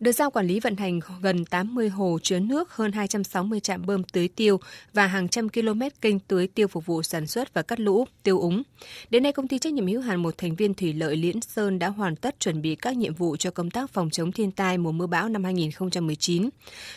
được 0.00 0.12
giao 0.12 0.30
quản 0.30 0.46
lý 0.46 0.60
vận 0.60 0.76
hành 0.76 1.00
gần 1.20 1.44
80 1.44 1.88
hồ 1.88 2.18
chứa 2.22 2.38
nước, 2.38 2.72
hơn 2.72 2.92
260 2.92 3.60
trạm 3.60 3.86
bơm 3.86 4.02
tưới 4.04 4.28
tiêu 4.28 4.60
và 4.92 5.06
hàng 5.06 5.28
trăm 5.28 5.48
km 5.48 5.80
kênh 6.00 6.18
tưới 6.18 6.46
tiêu 6.46 6.68
phục 6.68 6.86
vụ 6.86 7.02
sản 7.02 7.26
xuất 7.26 7.54
và 7.54 7.62
cắt 7.62 7.80
lũ, 7.80 8.04
tiêu 8.22 8.38
úng. 8.38 8.62
Đến 9.10 9.22
nay, 9.22 9.32
công 9.32 9.48
ty 9.48 9.58
trách 9.58 9.72
nhiệm 9.72 9.86
hữu 9.86 10.00
hạn 10.00 10.22
một 10.22 10.38
thành 10.38 10.56
viên 10.56 10.74
thủy 10.74 10.92
lợi 10.92 11.16
Liễn 11.16 11.40
Sơn 11.40 11.78
đã 11.78 11.88
hoàn 11.88 12.16
tất 12.16 12.40
chuẩn 12.40 12.62
bị 12.62 12.74
các 12.74 12.96
nhiệm 12.96 13.14
vụ 13.14 13.36
cho 13.36 13.50
công 13.50 13.70
tác 13.70 13.90
phòng 13.90 14.10
chống 14.10 14.32
thiên 14.32 14.50
tai 14.50 14.78
mùa 14.78 14.92
mưa 14.92 15.06
bão 15.06 15.28
năm 15.28 15.44
2019. 15.44 16.48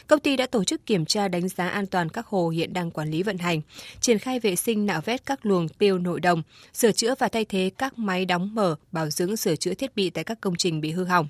Công 0.08 0.20
ty 0.20 0.36
đã 0.36 0.48
tổ 0.48 0.64
chức 0.64 0.86
kiểm 0.86 1.06
tra 1.06 1.28
đánh 1.28 1.50
giá 1.50 1.70
an 1.70 1.86
toàn 1.86 2.10
các 2.10 2.26
hồ 2.28 2.50
hiện 2.50 2.74
đang 2.74 2.92
quản 2.92 3.12
lý 3.12 3.24
vận 3.24 3.38
hành, 3.38 3.62
triển 4.02 4.20
khai 4.20 4.40
vệ 4.40 4.56
sinh 4.56 4.86
nạo 4.86 5.02
vét 5.02 5.26
các 5.26 5.46
luồng 5.46 5.70
tiêu 5.70 5.98
nội 5.98 6.20
đồng, 6.20 6.44
sửa 6.74 6.92
chữa 6.92 7.16
và 7.20 7.28
thay 7.28 7.46
thế 7.46 7.72
các 7.78 8.00
máy 8.00 8.26
đóng 8.26 8.56
mở, 8.56 8.76
bảo 8.92 9.10
dưỡng 9.10 9.38
sửa 9.38 9.56
chữa 9.56 9.74
thiết 9.74 9.96
bị 9.96 10.10
tại 10.10 10.24
các 10.24 10.42
công 10.42 10.56
trình 10.56 10.82
bị 10.82 10.92
hư 10.92 11.04
hỏng. 11.04 11.28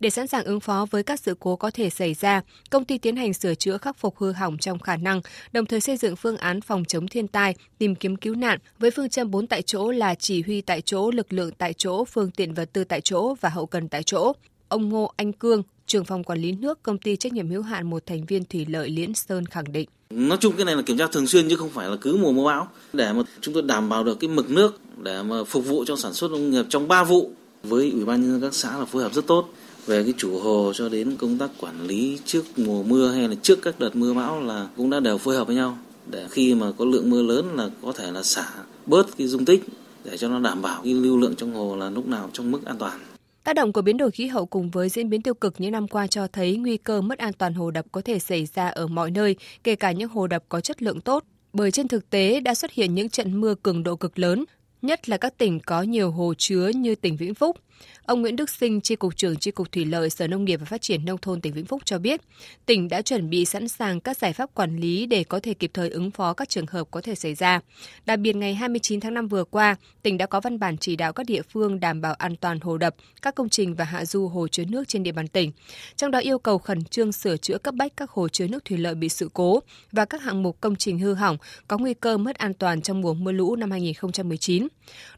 Để 0.00 0.10
sẵn 0.10 0.26
sàng 0.26 0.44
ứng 0.44 0.60
phó 0.60 0.86
với 0.90 1.02
các 1.02 1.20
sự 1.20 1.34
cố 1.40 1.56
có 1.56 1.70
thể 1.70 1.90
xảy 1.90 2.14
ra, 2.14 2.42
công 2.70 2.84
ty 2.84 2.98
tiến 2.98 3.16
hành 3.16 3.32
sửa 3.32 3.54
chữa 3.54 3.78
khắc 3.78 3.98
phục 3.98 4.18
hư 4.18 4.32
hỏng 4.32 4.58
trong 4.58 4.78
khả 4.78 4.96
năng, 4.96 5.20
đồng 5.52 5.66
thời 5.66 5.80
xây 5.80 5.96
dựng 5.96 6.16
phương 6.16 6.36
án 6.36 6.60
phòng 6.60 6.84
chống 6.84 7.08
thiên 7.08 7.28
tai, 7.28 7.54
tìm 7.78 7.94
kiếm 7.94 8.16
cứu 8.16 8.34
nạn 8.34 8.58
với 8.78 8.90
phương 8.90 9.08
châm 9.08 9.30
4 9.30 9.46
tại 9.46 9.62
chỗ 9.62 9.90
là 9.90 10.14
chỉ 10.14 10.42
huy 10.42 10.60
tại 10.60 10.80
chỗ, 10.80 11.10
lực 11.10 11.32
lượng 11.32 11.50
tại 11.58 11.72
chỗ, 11.72 12.04
phương 12.04 12.30
tiện 12.30 12.54
vật 12.54 12.68
tư 12.72 12.84
tại 12.84 13.00
chỗ 13.00 13.34
và 13.40 13.48
hậu 13.48 13.66
cần 13.66 13.88
tại 13.88 14.02
chỗ. 14.02 14.32
Ông 14.68 14.88
Ngô 14.88 15.12
Anh 15.16 15.32
Cương, 15.32 15.62
trưởng 15.86 16.04
phòng 16.04 16.24
quản 16.24 16.38
lý 16.38 16.52
nước 16.52 16.82
công 16.82 16.98
ty 16.98 17.16
trách 17.16 17.32
nhiệm 17.32 17.48
hữu 17.48 17.62
hạn 17.62 17.90
một 17.90 18.06
thành 18.06 18.24
viên 18.24 18.44
thủy 18.44 18.66
lợi 18.68 18.90
Liễn 18.90 19.14
Sơn 19.14 19.46
khẳng 19.46 19.72
định. 19.72 19.88
Nói 20.10 20.38
chung 20.40 20.56
cái 20.56 20.64
này 20.64 20.76
là 20.76 20.82
kiểm 20.82 20.98
tra 20.98 21.06
thường 21.06 21.26
xuyên 21.26 21.48
chứ 21.48 21.56
không 21.56 21.70
phải 21.70 21.88
là 21.88 21.96
cứ 22.00 22.16
mùa 22.16 22.32
mưa 22.32 22.44
bão 22.44 22.68
để 22.92 23.12
mà 23.12 23.22
chúng 23.40 23.54
tôi 23.54 23.62
đảm 23.62 23.88
bảo 23.88 24.04
được 24.04 24.20
cái 24.20 24.30
mực 24.30 24.50
nước 24.50 24.80
để 25.02 25.22
mà 25.22 25.44
phục 25.44 25.66
vụ 25.66 25.84
cho 25.86 25.96
sản 25.96 26.12
xuất 26.12 26.30
nông 26.30 26.50
nghiệp 26.50 26.64
trong 26.68 26.88
3 26.88 27.04
vụ 27.04 27.30
với 27.68 27.90
ủy 27.90 28.04
ban 28.04 28.20
nhân 28.22 28.30
dân 28.30 28.40
các 28.40 28.54
xã 28.54 28.78
là 28.78 28.84
phối 28.84 29.02
hợp 29.02 29.14
rất 29.14 29.26
tốt 29.26 29.48
về 29.86 30.02
cái 30.02 30.14
chủ 30.16 30.38
hồ 30.38 30.72
cho 30.74 30.88
đến 30.88 31.16
công 31.16 31.38
tác 31.38 31.50
quản 31.60 31.86
lý 31.86 32.18
trước 32.24 32.44
mùa 32.56 32.82
mưa 32.82 33.10
hay 33.10 33.28
là 33.28 33.34
trước 33.42 33.58
các 33.62 33.80
đợt 33.80 33.96
mưa 33.96 34.14
bão 34.14 34.42
là 34.42 34.68
cũng 34.76 34.90
đã 34.90 35.00
đều 35.00 35.18
phối 35.18 35.36
hợp 35.36 35.46
với 35.46 35.56
nhau 35.56 35.78
để 36.10 36.26
khi 36.30 36.54
mà 36.54 36.66
có 36.78 36.84
lượng 36.84 37.10
mưa 37.10 37.22
lớn 37.22 37.56
là 37.56 37.70
có 37.82 37.92
thể 37.92 38.10
là 38.10 38.22
xả 38.22 38.48
bớt 38.86 39.16
cái 39.18 39.26
dung 39.26 39.44
tích 39.44 39.64
để 40.04 40.16
cho 40.16 40.28
nó 40.28 40.38
đảm 40.38 40.62
bảo 40.62 40.82
cái 40.84 40.94
lưu 40.94 41.18
lượng 41.18 41.34
trong 41.36 41.54
hồ 41.54 41.76
là 41.76 41.90
lúc 41.90 42.06
nào 42.06 42.30
trong 42.32 42.50
mức 42.50 42.64
an 42.64 42.76
toàn. 42.78 43.00
Tác 43.44 43.56
động 43.56 43.72
của 43.72 43.82
biến 43.82 43.96
đổi 43.96 44.10
khí 44.10 44.26
hậu 44.26 44.46
cùng 44.46 44.70
với 44.70 44.88
diễn 44.88 45.10
biến 45.10 45.22
tiêu 45.22 45.34
cực 45.34 45.54
những 45.58 45.72
năm 45.72 45.88
qua 45.88 46.06
cho 46.06 46.26
thấy 46.26 46.56
nguy 46.56 46.76
cơ 46.76 47.00
mất 47.00 47.18
an 47.18 47.32
toàn 47.32 47.54
hồ 47.54 47.70
đập 47.70 47.86
có 47.92 48.00
thể 48.00 48.18
xảy 48.18 48.46
ra 48.54 48.68
ở 48.68 48.86
mọi 48.86 49.10
nơi, 49.10 49.36
kể 49.64 49.76
cả 49.76 49.92
những 49.92 50.08
hồ 50.08 50.26
đập 50.26 50.44
có 50.48 50.60
chất 50.60 50.82
lượng 50.82 51.00
tốt. 51.00 51.24
Bởi 51.52 51.70
trên 51.70 51.88
thực 51.88 52.10
tế 52.10 52.40
đã 52.40 52.54
xuất 52.54 52.72
hiện 52.72 52.94
những 52.94 53.08
trận 53.08 53.40
mưa 53.40 53.54
cường 53.62 53.82
độ 53.82 53.96
cực 53.96 54.18
lớn, 54.18 54.44
nhất 54.86 55.08
là 55.08 55.16
các 55.16 55.38
tỉnh 55.38 55.60
có 55.60 55.82
nhiều 55.82 56.10
hồ 56.10 56.34
chứa 56.38 56.68
như 56.68 56.94
tỉnh 56.94 57.16
Vĩnh 57.16 57.34
Phúc. 57.34 57.56
Ông 58.02 58.22
Nguyễn 58.22 58.36
Đức 58.36 58.50
Sinh, 58.50 58.80
Tri 58.80 58.96
Cục 58.96 59.16
trưởng 59.16 59.36
Tri 59.36 59.50
Cục 59.50 59.72
Thủy 59.72 59.84
lợi 59.84 60.10
Sở 60.10 60.26
Nông 60.26 60.44
nghiệp 60.44 60.56
và 60.56 60.66
Phát 60.66 60.82
triển 60.82 61.04
Nông 61.04 61.18
thôn 61.18 61.40
tỉnh 61.40 61.52
Vĩnh 61.52 61.64
Phúc 61.64 61.82
cho 61.84 61.98
biết, 61.98 62.20
tỉnh 62.66 62.88
đã 62.88 63.02
chuẩn 63.02 63.30
bị 63.30 63.44
sẵn 63.44 63.68
sàng 63.68 64.00
các 64.00 64.18
giải 64.18 64.32
pháp 64.32 64.54
quản 64.54 64.76
lý 64.76 65.06
để 65.06 65.24
có 65.24 65.40
thể 65.40 65.54
kịp 65.54 65.70
thời 65.74 65.90
ứng 65.90 66.10
phó 66.10 66.32
các 66.32 66.48
trường 66.48 66.66
hợp 66.66 66.88
có 66.90 67.00
thể 67.00 67.14
xảy 67.14 67.34
ra. 67.34 67.60
Đặc 68.06 68.18
biệt 68.18 68.36
ngày 68.36 68.54
29 68.54 69.00
tháng 69.00 69.14
5 69.14 69.28
vừa 69.28 69.44
qua, 69.44 69.76
tỉnh 70.02 70.18
đã 70.18 70.26
có 70.26 70.40
văn 70.40 70.58
bản 70.58 70.76
chỉ 70.78 70.96
đạo 70.96 71.12
các 71.12 71.26
địa 71.26 71.42
phương 71.42 71.80
đảm 71.80 72.00
bảo 72.00 72.14
an 72.14 72.36
toàn 72.36 72.60
hồ 72.60 72.78
đập, 72.78 72.94
các 73.22 73.34
công 73.34 73.48
trình 73.48 73.74
và 73.74 73.84
hạ 73.84 74.04
du 74.04 74.28
hồ 74.28 74.48
chứa 74.48 74.64
nước 74.64 74.88
trên 74.88 75.02
địa 75.02 75.12
bàn 75.12 75.28
tỉnh. 75.28 75.52
Trong 75.96 76.10
đó 76.10 76.18
yêu 76.18 76.38
cầu 76.38 76.58
khẩn 76.58 76.84
trương 76.84 77.12
sửa 77.12 77.36
chữa 77.36 77.58
cấp 77.58 77.74
bách 77.74 77.92
các 77.96 78.10
hồ 78.10 78.28
chứa 78.28 78.46
nước 78.46 78.64
thủy 78.64 78.78
lợi 78.78 78.94
bị 78.94 79.08
sự 79.08 79.30
cố 79.32 79.60
và 79.92 80.04
các 80.04 80.22
hạng 80.22 80.42
mục 80.42 80.60
công 80.60 80.76
trình 80.76 80.98
hư 80.98 81.14
hỏng 81.14 81.36
có 81.68 81.78
nguy 81.78 81.94
cơ 81.94 82.16
mất 82.16 82.38
an 82.38 82.54
toàn 82.54 82.82
trong 82.82 83.00
mùa 83.00 83.14
mưa 83.14 83.32
lũ 83.32 83.56
năm 83.56 83.70
2019. 83.70 84.68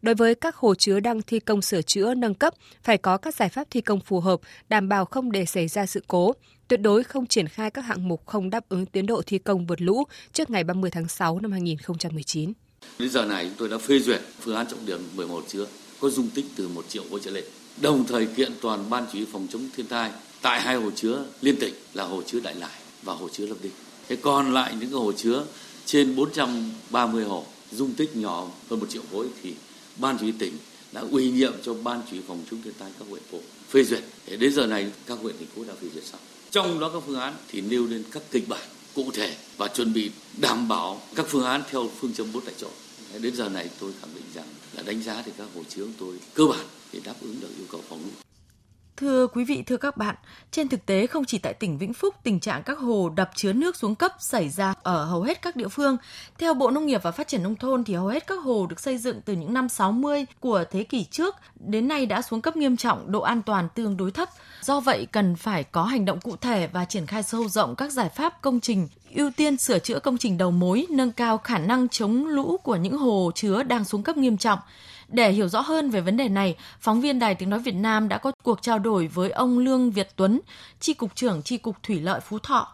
Đối 0.02 0.14
với 0.14 0.34
các 0.34 0.56
hồ 0.56 0.74
chứa 0.74 1.00
đang 1.00 1.22
thi 1.22 1.40
công 1.40 1.62
sửa 1.62 1.82
chữa 1.82 2.14
nâng 2.14 2.34
cấp, 2.34 2.47
phải 2.82 2.98
có 2.98 3.16
các 3.16 3.34
giải 3.34 3.48
pháp 3.48 3.66
thi 3.70 3.80
công 3.80 4.00
phù 4.00 4.20
hợp, 4.20 4.40
đảm 4.68 4.88
bảo 4.88 5.04
không 5.04 5.32
để 5.32 5.46
xảy 5.46 5.68
ra 5.68 5.86
sự 5.86 6.02
cố, 6.08 6.32
tuyệt 6.68 6.80
đối 6.80 7.04
không 7.04 7.26
triển 7.26 7.48
khai 7.48 7.70
các 7.70 7.82
hạng 7.82 8.08
mục 8.08 8.26
không 8.26 8.50
đáp 8.50 8.68
ứng 8.68 8.86
tiến 8.86 9.06
độ 9.06 9.22
thi 9.26 9.38
công 9.38 9.66
vượt 9.66 9.80
lũ 9.80 10.04
trước 10.32 10.50
ngày 10.50 10.64
30 10.64 10.90
tháng 10.90 11.08
6 11.08 11.40
năm 11.40 11.52
2019. 11.52 12.52
Đến 12.98 13.10
giờ 13.10 13.24
này 13.24 13.44
chúng 13.44 13.54
tôi 13.58 13.68
đã 13.68 13.78
phê 13.78 13.98
duyệt 13.98 14.20
phương 14.40 14.56
án 14.56 14.66
trọng 14.66 14.86
điểm 14.86 15.00
11 15.14 15.44
chứa 15.48 15.66
có 16.00 16.10
dung 16.10 16.28
tích 16.34 16.44
từ 16.56 16.68
1 16.68 16.84
triệu 16.88 17.02
khối 17.10 17.20
trở 17.24 17.30
lên. 17.30 17.44
Đồng 17.80 18.04
thời 18.04 18.26
kiện 18.26 18.52
toàn 18.60 18.90
ban 18.90 19.06
chỉ 19.12 19.18
huy 19.18 19.26
phòng 19.32 19.46
chống 19.50 19.62
thiên 19.76 19.86
tai 19.86 20.10
tại 20.42 20.60
hai 20.60 20.76
hồ 20.76 20.90
chứa 20.90 21.24
liên 21.40 21.56
tỉnh 21.60 21.74
là 21.94 22.04
hồ 22.04 22.22
chứa 22.26 22.40
Đại 22.40 22.54
Lải 22.54 22.78
và 23.02 23.14
hồ 23.14 23.28
chứa 23.28 23.46
lập 23.46 23.56
định. 23.62 23.72
Thế 24.08 24.16
còn 24.16 24.54
lại 24.54 24.72
những 24.72 24.90
cái 24.90 25.00
hồ 25.00 25.12
chứa 25.12 25.44
trên 25.84 26.16
430 26.16 27.24
hồ 27.24 27.44
dung 27.70 27.94
tích 27.94 28.16
nhỏ 28.16 28.50
hơn 28.70 28.80
1 28.80 28.86
triệu 28.88 29.02
khối 29.12 29.26
thì 29.42 29.54
ban 29.96 30.16
chỉ 30.18 30.22
huy 30.22 30.32
tỉnh 30.38 30.58
đã 30.92 31.00
ủy 31.10 31.30
nhiệm 31.30 31.52
cho 31.62 31.74
ban 31.74 32.02
chỉ 32.10 32.20
phòng 32.26 32.44
chống 32.50 32.62
thiên 32.62 32.74
tai 32.78 32.90
các 32.98 33.08
huyện 33.08 33.22
phố 33.30 33.38
phê 33.70 33.84
duyệt. 33.84 34.02
Để 34.26 34.36
đến 34.36 34.52
giờ 34.52 34.66
này, 34.66 34.92
các 35.06 35.18
huyện, 35.22 35.36
thành 35.38 35.48
phố 35.56 35.64
đã 35.64 35.74
phê 35.80 35.88
duyệt 35.94 36.04
xong. 36.04 36.20
Trong 36.50 36.80
đó 36.80 36.90
các 36.92 37.02
phương 37.06 37.20
án 37.20 37.34
thì 37.48 37.60
nêu 37.60 37.86
lên 37.86 38.04
các 38.10 38.22
kịch 38.30 38.48
bản 38.48 38.68
cụ 38.94 39.10
thể 39.14 39.36
và 39.56 39.68
chuẩn 39.68 39.92
bị 39.92 40.10
đảm 40.36 40.68
bảo 40.68 41.02
các 41.14 41.26
phương 41.28 41.44
án 41.44 41.62
theo 41.70 41.90
phương 42.00 42.12
châm 42.12 42.32
bốn 42.32 42.44
tại 42.44 42.54
chỗ. 42.58 42.68
Đến 43.20 43.36
giờ 43.36 43.48
này, 43.48 43.70
tôi 43.80 43.92
khẳng 44.00 44.14
định 44.14 44.24
rằng 44.34 44.46
là 44.76 44.82
đánh 44.82 45.02
giá 45.02 45.22
thì 45.26 45.32
các 45.38 45.46
hồ 45.54 45.62
chứa 45.68 45.86
tôi 45.98 46.14
cơ 46.34 46.44
bản 46.44 46.66
để 46.92 47.00
đáp 47.04 47.14
ứng 47.20 47.40
được 47.40 47.48
yêu 47.58 47.66
cầu 47.70 47.82
phòng 47.88 48.00
lũ. 48.04 48.27
Thưa 49.00 49.26
quý 49.26 49.44
vị, 49.44 49.62
thưa 49.66 49.76
các 49.76 49.96
bạn, 49.96 50.14
trên 50.50 50.68
thực 50.68 50.86
tế 50.86 51.06
không 51.06 51.24
chỉ 51.24 51.38
tại 51.38 51.54
tỉnh 51.54 51.78
Vĩnh 51.78 51.92
Phúc, 51.92 52.14
tình 52.22 52.40
trạng 52.40 52.62
các 52.62 52.78
hồ 52.78 53.08
đập 53.08 53.30
chứa 53.34 53.52
nước 53.52 53.76
xuống 53.76 53.94
cấp 53.94 54.12
xảy 54.18 54.48
ra 54.48 54.74
ở 54.82 55.04
hầu 55.04 55.22
hết 55.22 55.42
các 55.42 55.56
địa 55.56 55.68
phương. 55.68 55.96
Theo 56.38 56.54
Bộ 56.54 56.70
Nông 56.70 56.86
nghiệp 56.86 57.02
và 57.02 57.10
Phát 57.10 57.28
triển 57.28 57.42
Nông 57.42 57.56
thôn 57.56 57.84
thì 57.84 57.94
hầu 57.94 58.06
hết 58.06 58.26
các 58.26 58.42
hồ 58.42 58.66
được 58.66 58.80
xây 58.80 58.98
dựng 58.98 59.20
từ 59.24 59.32
những 59.32 59.54
năm 59.54 59.68
60 59.68 60.26
của 60.40 60.64
thế 60.70 60.84
kỷ 60.84 61.04
trước 61.04 61.34
đến 61.60 61.88
nay 61.88 62.06
đã 62.06 62.22
xuống 62.22 62.40
cấp 62.40 62.56
nghiêm 62.56 62.76
trọng, 62.76 63.12
độ 63.12 63.20
an 63.20 63.42
toàn 63.42 63.68
tương 63.74 63.96
đối 63.96 64.10
thấp. 64.10 64.28
Do 64.62 64.80
vậy 64.80 65.06
cần 65.12 65.36
phải 65.36 65.64
có 65.64 65.82
hành 65.82 66.04
động 66.04 66.20
cụ 66.20 66.36
thể 66.36 66.66
và 66.66 66.84
triển 66.84 67.06
khai 67.06 67.22
sâu 67.22 67.48
rộng 67.48 67.76
các 67.76 67.92
giải 67.92 68.08
pháp 68.08 68.42
công 68.42 68.60
trình 68.60 68.88
ưu 69.14 69.30
tiên 69.36 69.56
sửa 69.56 69.78
chữa 69.78 70.00
công 70.00 70.18
trình 70.18 70.38
đầu 70.38 70.50
mối, 70.50 70.86
nâng 70.90 71.12
cao 71.12 71.38
khả 71.38 71.58
năng 71.58 71.88
chống 71.88 72.26
lũ 72.26 72.56
của 72.62 72.76
những 72.76 72.98
hồ 72.98 73.30
chứa 73.34 73.62
đang 73.62 73.84
xuống 73.84 74.02
cấp 74.02 74.16
nghiêm 74.16 74.36
trọng. 74.36 74.58
Để 75.08 75.32
hiểu 75.32 75.48
rõ 75.48 75.60
hơn 75.60 75.90
về 75.90 76.00
vấn 76.00 76.16
đề 76.16 76.28
này, 76.28 76.56
phóng 76.80 77.00
viên 77.00 77.18
Đài 77.18 77.34
Tiếng 77.34 77.50
Nói 77.50 77.58
Việt 77.58 77.74
Nam 77.74 78.08
đã 78.08 78.18
có 78.18 78.32
cuộc 78.42 78.62
trao 78.62 78.78
đổi 78.78 79.06
với 79.06 79.30
ông 79.30 79.58
Lương 79.58 79.90
Việt 79.90 80.08
Tuấn, 80.16 80.40
Tri 80.80 80.94
Cục 80.94 81.14
trưởng 81.14 81.42
Tri 81.42 81.56
Cục 81.56 81.76
Thủy 81.82 82.00
lợi 82.00 82.20
Phú 82.20 82.38
Thọ. 82.38 82.68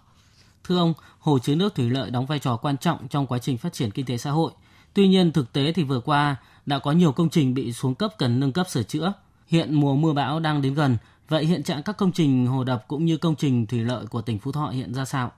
Thưa 0.65 0.79
ông, 0.79 0.95
hồ 1.19 1.39
chứa 1.39 1.55
nước 1.55 1.75
thủy 1.75 1.91
lợi 1.91 2.11
đóng 2.11 2.27
vai 2.27 2.39
trò 2.39 2.57
quan 2.57 2.77
trọng 2.77 3.09
trong 3.09 3.27
quá 3.27 3.39
trình 3.39 3.59
phát 3.59 3.73
triển 3.73 3.91
kinh 3.91 4.07
tế 4.07 4.17
xã 4.17 4.31
hội. 4.31 4.53
Tuy 4.95 5.09
nhiên 5.09 5.33
thực 5.33 5.53
tế 5.53 5.73
thì 5.73 5.83
vừa 5.83 6.01
qua 6.01 6.37
đã 6.67 6.79
có 6.79 6.93
nhiều 6.93 7.13
công 7.13 7.31
trình 7.31 7.55
bị 7.55 7.73
xuống 7.73 7.95
cấp 7.95 8.15
cần 8.19 8.41
nâng 8.41 8.53
cấp 8.53 8.69
sửa 8.69 8.83
chữa. 8.83 9.13
Hiện 9.47 9.75
mùa 9.75 9.95
mưa 9.95 10.13
bão 10.13 10.41
đang 10.41 10.63
đến 10.63 10.75
gần, 10.75 10.97
vậy 11.29 11.45
hiện 11.45 11.63
trạng 11.63 11.83
các 11.83 11.97
công 11.97 12.13
trình 12.13 12.47
hồ 12.47 12.65
đập 12.65 12.85
cũng 12.89 13.05
như 13.05 13.17
công 13.17 13.37
trình 13.37 13.67
thủy 13.67 13.81
lợi 13.81 14.07
của 14.07 14.23
tỉnh 14.23 14.39
Phú 14.39 14.53
Thọ 14.53 14.69
hiện 14.69 14.95
ra 14.95 15.05
sao? 15.05 15.33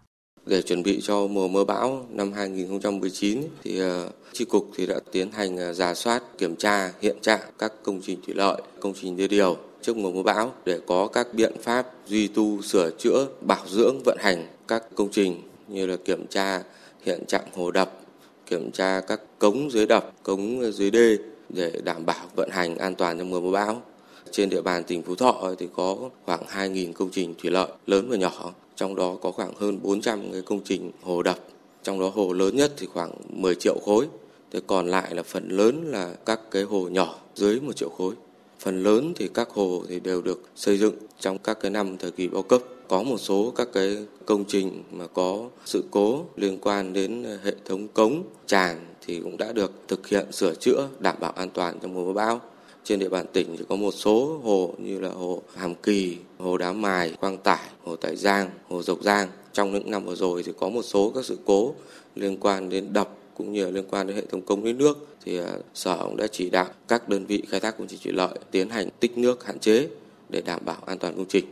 Để 0.47 0.63
chuẩn 0.63 0.83
bị 0.83 1.01
cho 1.03 1.27
mùa 1.27 1.49
mưa 1.49 1.65
bão 1.65 2.07
năm 2.11 2.33
2019 2.33 3.43
thì 3.65 3.79
ờ, 3.79 4.11
chi 4.33 4.45
cục 4.45 4.71
thì 4.77 4.87
đã 4.87 5.01
tiến 5.13 5.31
hành 5.33 5.57
ờ, 5.57 5.73
giả 5.73 5.95
soát 5.95 6.23
kiểm 6.39 6.57
tra 6.57 6.93
hiện 7.01 7.17
trạng 7.21 7.41
các 7.59 7.73
công 7.83 8.01
trình 8.03 8.19
thủy 8.27 8.35
lợi, 8.35 8.63
công 8.81 8.93
trình 9.01 9.17
đê 9.17 9.29
điều 9.29 9.57
trước 9.83 9.97
mùa 9.97 10.13
mưa 10.13 10.23
bão 10.23 10.53
để 10.65 10.81
có 10.87 11.07
các 11.07 11.35
biện 11.35 11.53
pháp 11.63 11.87
duy 12.07 12.29
tu, 12.29 12.63
sửa 12.63 12.91
chữa, 12.99 13.27
bảo 13.41 13.67
dưỡng, 13.69 14.01
vận 14.05 14.19
hành 14.21 14.47
các 14.69 14.83
công 14.95 15.09
trình 15.13 15.43
như 15.69 15.87
là 15.87 15.97
kiểm 15.97 16.27
tra 16.27 16.63
hiện 17.05 17.25
trạng 17.29 17.45
hồ 17.55 17.71
đập, 17.71 18.01
kiểm 18.47 18.71
tra 18.71 19.01
các 19.01 19.21
cống 19.39 19.71
dưới 19.71 19.87
đập, 19.87 20.13
cống 20.23 20.73
dưới 20.73 20.91
đê 20.91 21.17
để 21.49 21.73
đảm 21.85 22.07
bảo 22.07 22.27
vận 22.37 22.51
hành 22.51 22.79
an 22.79 22.95
toàn 22.95 23.19
trong 23.19 23.31
mùa 23.31 23.41
mưa 23.41 23.51
bão. 23.51 23.83
Trên 24.31 24.49
địa 24.49 24.63
bàn 24.63 24.85
tỉnh 24.85 25.03
Phú 25.03 25.15
Thọ 25.15 25.55
thì 25.59 25.69
có 25.77 25.97
khoảng 26.25 26.43
2.000 26.47 26.93
công 26.93 27.11
trình 27.13 27.35
thủy 27.43 27.51
lợi 27.51 27.69
lớn 27.87 28.07
và 28.11 28.17
nhỏ, 28.17 28.53
trong 28.77 28.97
đó 28.97 29.17
có 29.23 29.31
khoảng 29.31 29.53
hơn 29.57 29.79
400 29.83 30.33
cái 30.33 30.43
công 30.43 30.61
trình 30.65 30.91
hồ 31.03 31.23
đập. 31.23 31.39
Trong 31.83 32.01
đó 32.01 32.09
hồ 32.15 32.33
lớn 32.33 32.57
nhất 32.57 32.73
thì 32.77 32.87
khoảng 32.87 33.13
10 33.29 33.55
triệu 33.55 33.79
khối, 33.85 34.07
thế 34.51 34.61
còn 34.67 34.87
lại 34.87 35.15
là 35.15 35.23
phần 35.23 35.49
lớn 35.49 35.85
là 35.87 36.15
các 36.27 36.41
cái 36.51 36.63
hồ 36.63 36.89
nhỏ 36.89 37.19
dưới 37.35 37.61
1 37.61 37.77
triệu 37.77 37.89
khối. 37.89 38.15
Phần 38.61 38.83
lớn 38.83 39.13
thì 39.17 39.29
các 39.35 39.51
hồ 39.51 39.83
thì 39.89 40.01
đều 40.01 40.23
được 40.23 40.43
xây 40.57 40.79
dựng 40.79 40.95
trong 41.21 41.39
các 41.39 41.61
cái 41.61 41.71
năm 41.71 41.97
thời 41.99 42.11
kỳ 42.11 42.29
bao 42.29 42.43
cấp. 42.43 42.63
Có 42.89 43.03
một 43.03 43.19
số 43.19 43.53
các 43.57 43.69
cái 43.73 43.97
công 44.27 44.45
trình 44.45 44.83
mà 44.93 45.07
có 45.07 45.49
sự 45.65 45.85
cố 45.91 46.25
liên 46.37 46.59
quan 46.63 46.93
đến 46.93 47.25
hệ 47.45 47.55
thống 47.65 47.89
cống, 47.89 48.23
tràn 48.47 48.95
thì 49.07 49.21
cũng 49.21 49.37
đã 49.37 49.53
được 49.53 49.73
thực 49.89 50.07
hiện 50.07 50.33
sửa 50.33 50.55
chữa 50.55 50.89
đảm 50.99 51.17
bảo 51.21 51.33
an 51.33 51.51
toàn 51.51 51.79
trong 51.83 51.95
mùa 51.95 52.13
bão. 52.13 52.41
Trên 52.87 52.99
địa 52.99 53.09
bàn 53.09 53.27
tỉnh 53.33 53.57
thì 53.59 53.65
có 53.69 53.77
một 53.77 53.91
số 53.91 54.41
hồ 54.45 54.75
như 54.79 55.01
là 55.01 55.09
hồ 55.09 55.43
Hàm 55.57 55.75
Kỳ, 55.75 56.17
hồ 56.39 56.57
Đá 56.59 56.73
Mài, 56.73 57.13
Quang 57.21 57.39
Tải, 57.39 57.69
hồ 57.85 57.97
Tại 57.97 58.17
Giang, 58.17 58.51
hồ 58.69 58.83
Dọc 58.83 59.03
Giang. 59.03 59.29
Trong 59.53 59.73
những 59.73 59.91
năm 59.91 60.05
vừa 60.05 60.15
rồi 60.15 60.43
thì 60.43 60.53
có 60.59 60.69
một 60.69 60.83
số 60.83 61.13
các 61.15 61.25
sự 61.25 61.39
cố 61.45 61.75
liên 62.15 62.37
quan 62.41 62.69
đến 62.69 62.93
đập 62.93 63.09
cũng 63.37 63.53
như 63.53 63.71
liên 63.71 63.85
quan 63.91 64.07
đến 64.07 64.17
hệ 64.17 64.27
thống 64.27 64.43
công 64.43 64.65
lấy 64.65 64.73
nước 64.73 65.09
thì 65.25 65.39
à, 65.39 65.53
sở 65.75 65.99
cũng 66.03 66.17
đã 66.17 66.27
chỉ 66.33 66.51
đạo 66.51 66.67
các 66.89 67.09
đơn 67.09 67.27
vị 67.27 67.43
khai 67.49 67.61
thác 67.61 67.79
công 67.79 67.87
trình 67.87 68.01
thủy 68.05 68.13
lợi 68.13 68.39
tiến 68.51 68.71
hành 68.71 68.89
tích 69.01 69.19
nước 69.19 69.47
hạn 69.47 69.59
chế 69.59 69.89
để 70.29 70.43
đảm 70.43 70.61
bảo 70.65 70.77
an 70.87 70.99
toàn 70.99 71.17
công 71.17 71.27
trình. 71.29 71.45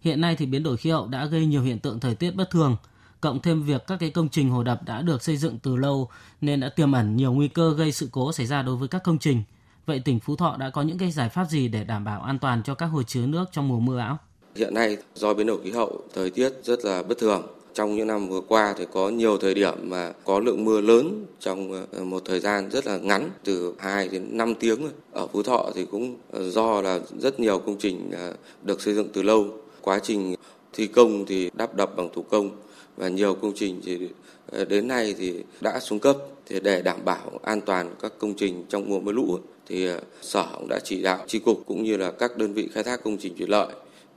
Hiện 0.00 0.20
nay 0.20 0.36
thì 0.38 0.46
biến 0.46 0.62
đổi 0.62 0.76
khí 0.76 0.90
hậu 0.90 1.06
đã 1.06 1.26
gây 1.26 1.46
nhiều 1.46 1.62
hiện 1.62 1.78
tượng 1.78 2.00
thời 2.00 2.14
tiết 2.14 2.30
bất 2.30 2.50
thường, 2.50 2.76
cộng 3.20 3.42
thêm 3.42 3.62
việc 3.62 3.82
các 3.86 3.96
cái 4.00 4.10
công 4.10 4.28
trình 4.28 4.50
hồ 4.50 4.62
đập 4.62 4.80
đã 4.86 5.02
được 5.02 5.22
xây 5.22 5.36
dựng 5.36 5.58
từ 5.62 5.76
lâu 5.76 6.08
nên 6.40 6.60
đã 6.60 6.68
tiềm 6.68 6.92
ẩn 6.92 7.16
nhiều 7.16 7.32
nguy 7.32 7.48
cơ 7.48 7.74
gây 7.74 7.92
sự 7.92 8.08
cố 8.12 8.32
xảy 8.32 8.46
ra 8.46 8.62
đối 8.62 8.76
với 8.76 8.88
các 8.88 9.02
công 9.04 9.18
trình. 9.18 9.42
Vậy 9.86 10.02
tỉnh 10.04 10.20
Phú 10.20 10.36
Thọ 10.36 10.56
đã 10.58 10.70
có 10.70 10.82
những 10.82 10.98
cái 10.98 11.10
giải 11.10 11.28
pháp 11.28 11.44
gì 11.50 11.68
để 11.68 11.84
đảm 11.84 12.04
bảo 12.04 12.22
an 12.22 12.38
toàn 12.38 12.62
cho 12.62 12.74
các 12.74 12.86
hồ 12.86 13.02
chứa 13.02 13.26
nước 13.26 13.44
trong 13.52 13.68
mùa 13.68 13.80
mưa 13.80 13.96
bão? 13.96 14.18
Hiện 14.54 14.74
nay 14.74 14.96
do 15.14 15.34
biến 15.34 15.46
đổi 15.46 15.58
khí 15.64 15.70
hậu, 15.70 16.02
thời 16.14 16.30
tiết 16.30 16.52
rất 16.62 16.84
là 16.84 17.02
bất 17.02 17.18
thường. 17.18 17.42
Trong 17.74 17.96
những 17.96 18.06
năm 18.06 18.28
vừa 18.28 18.40
qua 18.40 18.74
thì 18.78 18.84
có 18.92 19.08
nhiều 19.08 19.38
thời 19.38 19.54
điểm 19.54 19.74
mà 19.82 20.12
có 20.24 20.40
lượng 20.40 20.64
mưa 20.64 20.80
lớn 20.80 21.26
trong 21.40 21.86
ờ, 21.92 22.04
một 22.04 22.22
thời 22.24 22.40
gian 22.40 22.70
rất 22.70 22.86
là 22.86 22.96
ngắn 22.96 23.30
từ 23.44 23.74
2 23.78 24.08
đến 24.08 24.36
5 24.36 24.54
tiếng. 24.54 24.88
Ở 25.12 25.26
Phú 25.26 25.42
Thọ 25.42 25.70
thì 25.74 25.86
cũng 25.90 26.16
ờ, 26.30 26.50
do 26.50 26.80
là 26.80 27.00
rất 27.18 27.40
nhiều 27.40 27.58
công 27.58 27.76
trình 27.78 28.10
ờ, 28.10 28.34
được 28.62 28.80
xây 28.80 28.94
dựng 28.94 29.08
từ 29.12 29.22
lâu. 29.22 29.46
Quá 29.80 29.98
trình 30.02 30.34
thi 30.72 30.86
công 30.86 31.26
thì 31.26 31.50
đắp 31.54 31.74
đập 31.74 31.96
bằng 31.96 32.08
thủ 32.14 32.22
công 32.22 32.50
và 32.96 33.08
nhiều 33.08 33.34
công 33.34 33.52
trình 33.54 33.80
thì 33.84 33.98
ờ, 34.46 34.64
đến 34.64 34.88
nay 34.88 35.14
thì 35.18 35.42
đã 35.60 35.80
xuống 35.80 35.98
cấp. 35.98 36.16
Thì 36.46 36.60
để 36.60 36.82
đảm 36.82 37.04
bảo 37.04 37.40
an 37.42 37.60
toàn 37.60 37.94
các 38.00 38.12
công 38.18 38.34
trình 38.34 38.64
trong 38.68 38.88
mùa 38.88 39.00
mưa 39.00 39.12
lũ, 39.12 39.38
thì 39.66 39.86
ờ, 39.86 40.00
sở 40.22 40.46
cũng 40.54 40.68
đã 40.68 40.78
chỉ 40.84 41.02
đạo 41.02 41.24
tri 41.26 41.38
cục 41.38 41.62
cũng 41.66 41.82
như 41.82 41.96
là 41.96 42.10
các 42.10 42.36
đơn 42.36 42.52
vị 42.52 42.68
khai 42.72 42.82
thác 42.84 43.04
công 43.04 43.16
trình 43.16 43.36
thủy 43.36 43.46
lợi 43.46 43.68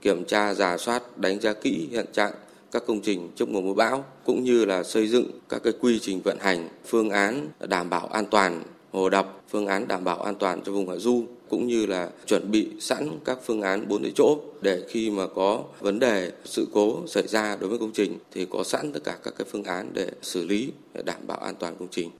kiểm 0.02 0.24
tra 0.24 0.54
giả 0.54 0.76
soát, 0.76 1.18
đánh 1.18 1.40
giá 1.40 1.52
kỹ 1.52 1.88
hiện 1.90 2.06
trạng 2.12 2.32
các 2.72 2.82
công 2.86 3.00
trình 3.00 3.30
trước 3.36 3.48
mùa 3.48 3.60
mưa 3.60 3.74
bão, 3.74 4.04
cũng 4.24 4.44
như 4.44 4.64
là 4.64 4.82
xây 4.82 5.08
dựng 5.08 5.30
các 5.48 5.62
cái 5.64 5.72
quy 5.80 5.98
trình 5.98 6.20
vận 6.24 6.38
hành, 6.40 6.68
phương 6.86 7.10
án 7.10 7.48
đảm 7.60 7.90
bảo 7.90 8.06
an 8.06 8.24
toàn 8.30 8.62
hồ 8.92 9.08
đập, 9.08 9.40
phương 9.48 9.66
án 9.66 9.88
đảm 9.88 10.04
bảo 10.04 10.22
an 10.22 10.34
toàn 10.34 10.62
cho 10.64 10.72
vùng 10.72 10.88
hạ 10.88 10.96
du 10.96 11.24
cũng 11.50 11.66
như 11.66 11.86
là 11.86 12.08
chuẩn 12.26 12.50
bị 12.50 12.68
sẵn 12.80 13.18
các 13.24 13.38
phương 13.46 13.62
án 13.62 13.88
bốn 13.88 14.02
tại 14.02 14.12
chỗ 14.14 14.38
để 14.62 14.82
khi 14.88 15.10
mà 15.10 15.26
có 15.34 15.64
vấn 15.80 15.98
đề, 15.98 16.32
sự 16.44 16.68
cố 16.72 17.06
xảy 17.06 17.26
ra 17.26 17.56
đối 17.56 17.68
với 17.68 17.78
công 17.78 17.92
trình 17.94 18.18
thì 18.32 18.46
có 18.50 18.64
sẵn 18.64 18.92
tất 18.92 19.00
cả 19.04 19.18
các 19.24 19.34
cái 19.38 19.46
phương 19.52 19.64
án 19.64 19.90
để 19.92 20.10
xử 20.22 20.46
lý, 20.46 20.72
để 20.94 21.02
đảm 21.02 21.26
bảo 21.26 21.38
an 21.38 21.54
toàn 21.58 21.76
công 21.78 21.88
trình. 21.90 22.10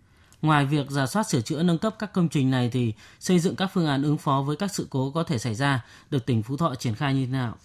Ngoài 0.42 0.66
việc 0.66 0.90
giả 0.90 1.06
soát 1.06 1.22
sửa 1.30 1.40
chữa 1.40 1.62
nâng 1.62 1.78
cấp 1.78 1.96
các 1.98 2.12
công 2.12 2.28
trình 2.28 2.50
này 2.50 2.70
thì 2.72 2.92
xây 3.20 3.38
dựng 3.38 3.56
các 3.56 3.70
phương 3.74 3.86
án 3.86 4.02
ứng 4.02 4.18
phó 4.18 4.44
với 4.46 4.56
các 4.56 4.74
sự 4.74 4.86
cố 4.90 5.10
có 5.10 5.22
thể 5.22 5.38
xảy 5.38 5.54
ra, 5.54 5.84
được 6.10 6.26
tỉnh 6.26 6.42
Phú 6.42 6.56
Thọ 6.56 6.74
triển 6.74 6.94
khai 6.94 7.14
như 7.14 7.26
thế 7.26 7.32
nào? 7.32 7.56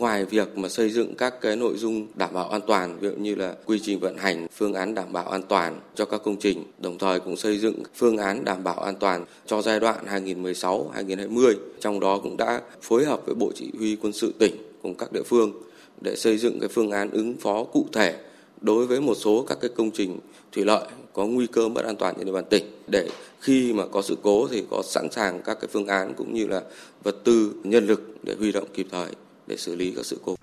Ngoài 0.00 0.24
việc 0.24 0.58
mà 0.58 0.68
xây 0.68 0.90
dựng 0.90 1.14
các 1.14 1.40
cái 1.40 1.56
nội 1.56 1.76
dung 1.76 2.06
đảm 2.14 2.30
bảo 2.32 2.48
an 2.48 2.60
toàn, 2.66 2.98
ví 3.00 3.08
dụ 3.08 3.14
như 3.14 3.34
là 3.34 3.54
quy 3.66 3.80
trình 3.82 4.00
vận 4.00 4.16
hành, 4.16 4.46
phương 4.52 4.74
án 4.74 4.94
đảm 4.94 5.12
bảo 5.12 5.28
an 5.28 5.42
toàn 5.42 5.80
cho 5.94 6.04
các 6.04 6.20
công 6.24 6.36
trình, 6.36 6.64
đồng 6.78 6.98
thời 6.98 7.20
cũng 7.20 7.36
xây 7.36 7.58
dựng 7.58 7.82
phương 7.94 8.16
án 8.16 8.44
đảm 8.44 8.64
bảo 8.64 8.80
an 8.80 8.94
toàn 9.00 9.24
cho 9.46 9.62
giai 9.62 9.80
đoạn 9.80 10.04
2016-2020. 10.06 11.54
Trong 11.80 12.00
đó 12.00 12.18
cũng 12.22 12.36
đã 12.36 12.60
phối 12.82 13.04
hợp 13.04 13.26
với 13.26 13.34
Bộ 13.34 13.52
Chỉ 13.54 13.70
huy 13.78 13.96
Quân 13.96 14.12
sự 14.12 14.32
tỉnh 14.38 14.54
cùng 14.82 14.94
các 14.94 15.12
địa 15.12 15.22
phương 15.22 15.52
để 16.00 16.16
xây 16.16 16.38
dựng 16.38 16.60
cái 16.60 16.68
phương 16.68 16.90
án 16.90 17.10
ứng 17.10 17.36
phó 17.36 17.64
cụ 17.64 17.86
thể 17.92 18.16
đối 18.60 18.86
với 18.86 19.00
một 19.00 19.14
số 19.14 19.44
các 19.48 19.58
cái 19.60 19.70
công 19.76 19.90
trình 19.90 20.18
thủy 20.52 20.64
lợi 20.64 20.84
có 21.12 21.26
nguy 21.26 21.46
cơ 21.46 21.68
mất 21.68 21.84
an 21.84 21.96
toàn 21.96 22.14
trên 22.16 22.26
địa 22.26 22.32
bàn 22.32 22.44
tỉnh 22.50 22.64
để 22.86 23.08
khi 23.40 23.72
mà 23.72 23.86
có 23.86 24.02
sự 24.02 24.16
cố 24.22 24.48
thì 24.50 24.64
có 24.70 24.82
sẵn 24.84 25.10
sàng 25.10 25.42
các 25.44 25.60
cái 25.60 25.68
phương 25.72 25.86
án 25.86 26.14
cũng 26.16 26.34
như 26.34 26.46
là 26.46 26.62
vật 27.02 27.16
tư 27.24 27.52
nhân 27.64 27.86
lực 27.86 28.16
để 28.22 28.34
huy 28.38 28.52
động 28.52 28.66
kịp 28.74 28.86
thời 28.90 29.08
để 29.50 29.56
xử 29.56 29.76
lý 29.76 29.92
các 29.96 30.06
sự 30.06 30.20
cố. 30.24 30.36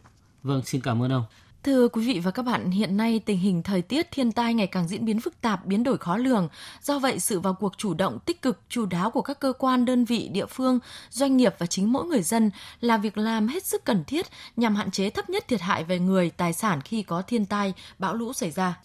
Vâng, 0.43 0.61
xin 0.65 0.81
cảm 0.81 1.03
ơn 1.03 1.11
ông. 1.11 1.23
Thưa 1.63 1.87
quý 1.87 2.07
vị 2.07 2.19
và 2.19 2.31
các 2.31 2.43
bạn, 2.43 2.71
hiện 2.71 2.97
nay 2.97 3.19
tình 3.25 3.37
hình 3.37 3.63
thời 3.63 3.81
tiết 3.81 4.11
thiên 4.11 4.31
tai 4.31 4.53
ngày 4.53 4.67
càng 4.67 4.87
diễn 4.87 5.05
biến 5.05 5.21
phức 5.21 5.41
tạp, 5.41 5.65
biến 5.65 5.83
đổi 5.83 5.97
khó 5.97 6.17
lường. 6.17 6.47
Do 6.81 6.99
vậy, 6.99 7.19
sự 7.19 7.39
vào 7.39 7.53
cuộc 7.53 7.77
chủ 7.77 7.93
động, 7.93 8.19
tích 8.25 8.41
cực, 8.41 8.59
chủ 8.69 8.85
đáo 8.85 9.11
của 9.11 9.21
các 9.21 9.39
cơ 9.39 9.53
quan, 9.59 9.85
đơn 9.85 10.05
vị, 10.05 10.29
địa 10.33 10.45
phương, 10.45 10.79
doanh 11.09 11.37
nghiệp 11.37 11.55
và 11.57 11.65
chính 11.65 11.93
mỗi 11.93 12.05
người 12.05 12.21
dân 12.21 12.51
là 12.81 12.97
việc 12.97 13.17
làm 13.17 13.47
hết 13.47 13.65
sức 13.65 13.85
cần 13.85 14.03
thiết 14.07 14.25
nhằm 14.55 14.75
hạn 14.75 14.91
chế 14.91 15.09
thấp 15.09 15.29
nhất 15.29 15.47
thiệt 15.47 15.61
hại 15.61 15.83
về 15.83 15.99
người, 15.99 16.29
tài 16.29 16.53
sản 16.53 16.81
khi 16.81 17.03
có 17.03 17.21
thiên 17.21 17.45
tai, 17.45 17.73
bão 17.99 18.13
lũ 18.13 18.33
xảy 18.33 18.51
ra. 18.51 18.79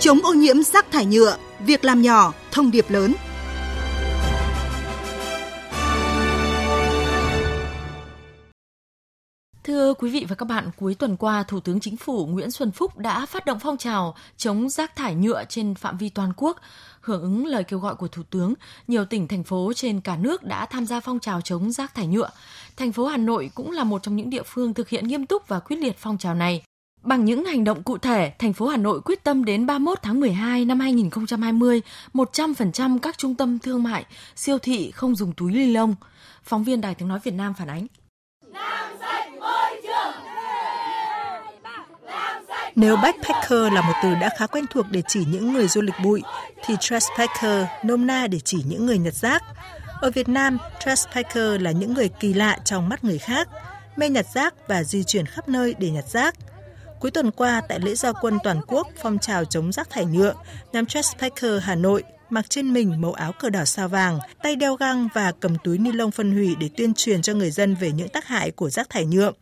Chống 0.00 0.18
ô 0.22 0.32
nhiễm 0.32 0.62
rác 0.62 0.90
thải 0.90 1.06
nhựa, 1.06 1.36
việc 1.66 1.84
làm 1.84 2.02
nhỏ, 2.02 2.32
thông 2.50 2.70
điệp 2.70 2.90
lớn– 2.90 3.14
Thưa 9.64 9.94
quý 9.94 10.10
vị 10.10 10.26
và 10.28 10.34
các 10.34 10.46
bạn, 10.48 10.70
cuối 10.76 10.94
tuần 10.94 11.16
qua, 11.16 11.42
Thủ 11.42 11.60
tướng 11.60 11.80
Chính 11.80 11.96
phủ 11.96 12.26
Nguyễn 12.26 12.50
Xuân 12.50 12.70
Phúc 12.70 12.98
đã 12.98 13.26
phát 13.26 13.46
động 13.46 13.58
phong 13.60 13.76
trào 13.76 14.14
chống 14.36 14.68
rác 14.68 14.96
thải 14.96 15.14
nhựa 15.14 15.44
trên 15.48 15.74
phạm 15.74 15.96
vi 15.96 16.08
toàn 16.08 16.32
quốc. 16.36 16.56
Hưởng 17.00 17.22
ứng 17.22 17.46
lời 17.46 17.64
kêu 17.64 17.78
gọi 17.78 17.94
của 17.94 18.08
Thủ 18.08 18.22
tướng, 18.30 18.54
nhiều 18.88 19.04
tỉnh, 19.04 19.28
thành 19.28 19.44
phố 19.44 19.72
trên 19.76 20.00
cả 20.00 20.16
nước 20.16 20.42
đã 20.42 20.66
tham 20.66 20.86
gia 20.86 21.00
phong 21.00 21.20
trào 21.20 21.40
chống 21.40 21.72
rác 21.72 21.94
thải 21.94 22.06
nhựa. 22.06 22.30
Thành 22.76 22.92
phố 22.92 23.06
Hà 23.06 23.16
Nội 23.16 23.50
cũng 23.54 23.70
là 23.70 23.84
một 23.84 24.02
trong 24.02 24.16
những 24.16 24.30
địa 24.30 24.42
phương 24.42 24.74
thực 24.74 24.88
hiện 24.88 25.08
nghiêm 25.08 25.26
túc 25.26 25.48
và 25.48 25.60
quyết 25.60 25.76
liệt 25.76 25.96
phong 25.98 26.18
trào 26.18 26.34
này. 26.34 26.62
Bằng 27.02 27.24
những 27.24 27.44
hành 27.44 27.64
động 27.64 27.82
cụ 27.82 27.98
thể, 27.98 28.32
thành 28.38 28.52
phố 28.52 28.66
Hà 28.66 28.76
Nội 28.76 29.00
quyết 29.00 29.24
tâm 29.24 29.44
đến 29.44 29.66
31 29.66 29.98
tháng 30.02 30.20
12 30.20 30.64
năm 30.64 30.80
2020, 30.80 31.82
100% 32.14 32.98
các 32.98 33.18
trung 33.18 33.34
tâm 33.34 33.58
thương 33.58 33.82
mại, 33.82 34.04
siêu 34.36 34.58
thị 34.58 34.90
không 34.90 35.16
dùng 35.16 35.32
túi 35.32 35.52
ni 35.52 35.66
lông. 35.66 35.94
Phóng 36.42 36.64
viên 36.64 36.80
Đài 36.80 36.94
Tiếng 36.94 37.08
Nói 37.08 37.18
Việt 37.24 37.34
Nam 37.34 37.54
phản 37.58 37.68
ánh. 37.68 37.86
Nếu 42.80 42.96
backpacker 42.96 43.72
là 43.72 43.80
một 43.80 43.92
từ 44.02 44.14
đã 44.14 44.30
khá 44.38 44.46
quen 44.46 44.64
thuộc 44.70 44.86
để 44.90 45.02
chỉ 45.08 45.24
những 45.24 45.52
người 45.52 45.68
du 45.68 45.80
lịch 45.80 45.94
bụi, 46.04 46.22
thì 46.64 46.74
trashpacker 46.80 47.66
nôm 47.84 48.06
na 48.06 48.26
để 48.26 48.38
chỉ 48.44 48.62
những 48.66 48.86
người 48.86 48.98
nhặt 48.98 49.14
rác. 49.14 49.42
Ở 50.00 50.10
Việt 50.10 50.28
Nam, 50.28 50.58
trashpacker 50.84 51.60
là 51.60 51.70
những 51.70 51.94
người 51.94 52.08
kỳ 52.08 52.34
lạ 52.34 52.58
trong 52.64 52.88
mắt 52.88 53.04
người 53.04 53.18
khác, 53.18 53.48
mê 53.96 54.08
nhặt 54.08 54.26
rác 54.34 54.54
và 54.68 54.84
di 54.84 55.04
chuyển 55.04 55.26
khắp 55.26 55.48
nơi 55.48 55.74
để 55.78 55.90
nhặt 55.90 56.04
rác. 56.08 56.34
Cuối 57.00 57.10
tuần 57.10 57.30
qua, 57.30 57.62
tại 57.68 57.80
lễ 57.80 57.94
gia 57.94 58.12
quân 58.12 58.38
toàn 58.44 58.60
quốc 58.66 58.88
phong 59.02 59.18
trào 59.18 59.44
chống 59.44 59.72
rác 59.72 59.90
thải 59.90 60.04
nhựa, 60.04 60.34
nhóm 60.72 60.86
Trashpacker 60.86 61.62
Hà 61.62 61.74
Nội 61.74 62.02
mặc 62.30 62.50
trên 62.50 62.72
mình 62.72 63.00
màu 63.00 63.12
áo 63.12 63.32
cờ 63.32 63.50
đỏ 63.50 63.64
sao 63.64 63.88
vàng, 63.88 64.18
tay 64.42 64.56
đeo 64.56 64.74
găng 64.74 65.08
và 65.14 65.32
cầm 65.40 65.56
túi 65.64 65.78
ni 65.78 65.92
lông 65.92 66.10
phân 66.10 66.32
hủy 66.32 66.56
để 66.60 66.68
tuyên 66.76 66.94
truyền 66.94 67.22
cho 67.22 67.34
người 67.34 67.50
dân 67.50 67.74
về 67.74 67.92
những 67.92 68.08
tác 68.08 68.26
hại 68.26 68.50
của 68.50 68.70
rác 68.70 68.90
thải 68.90 69.04
nhựa. 69.04 69.32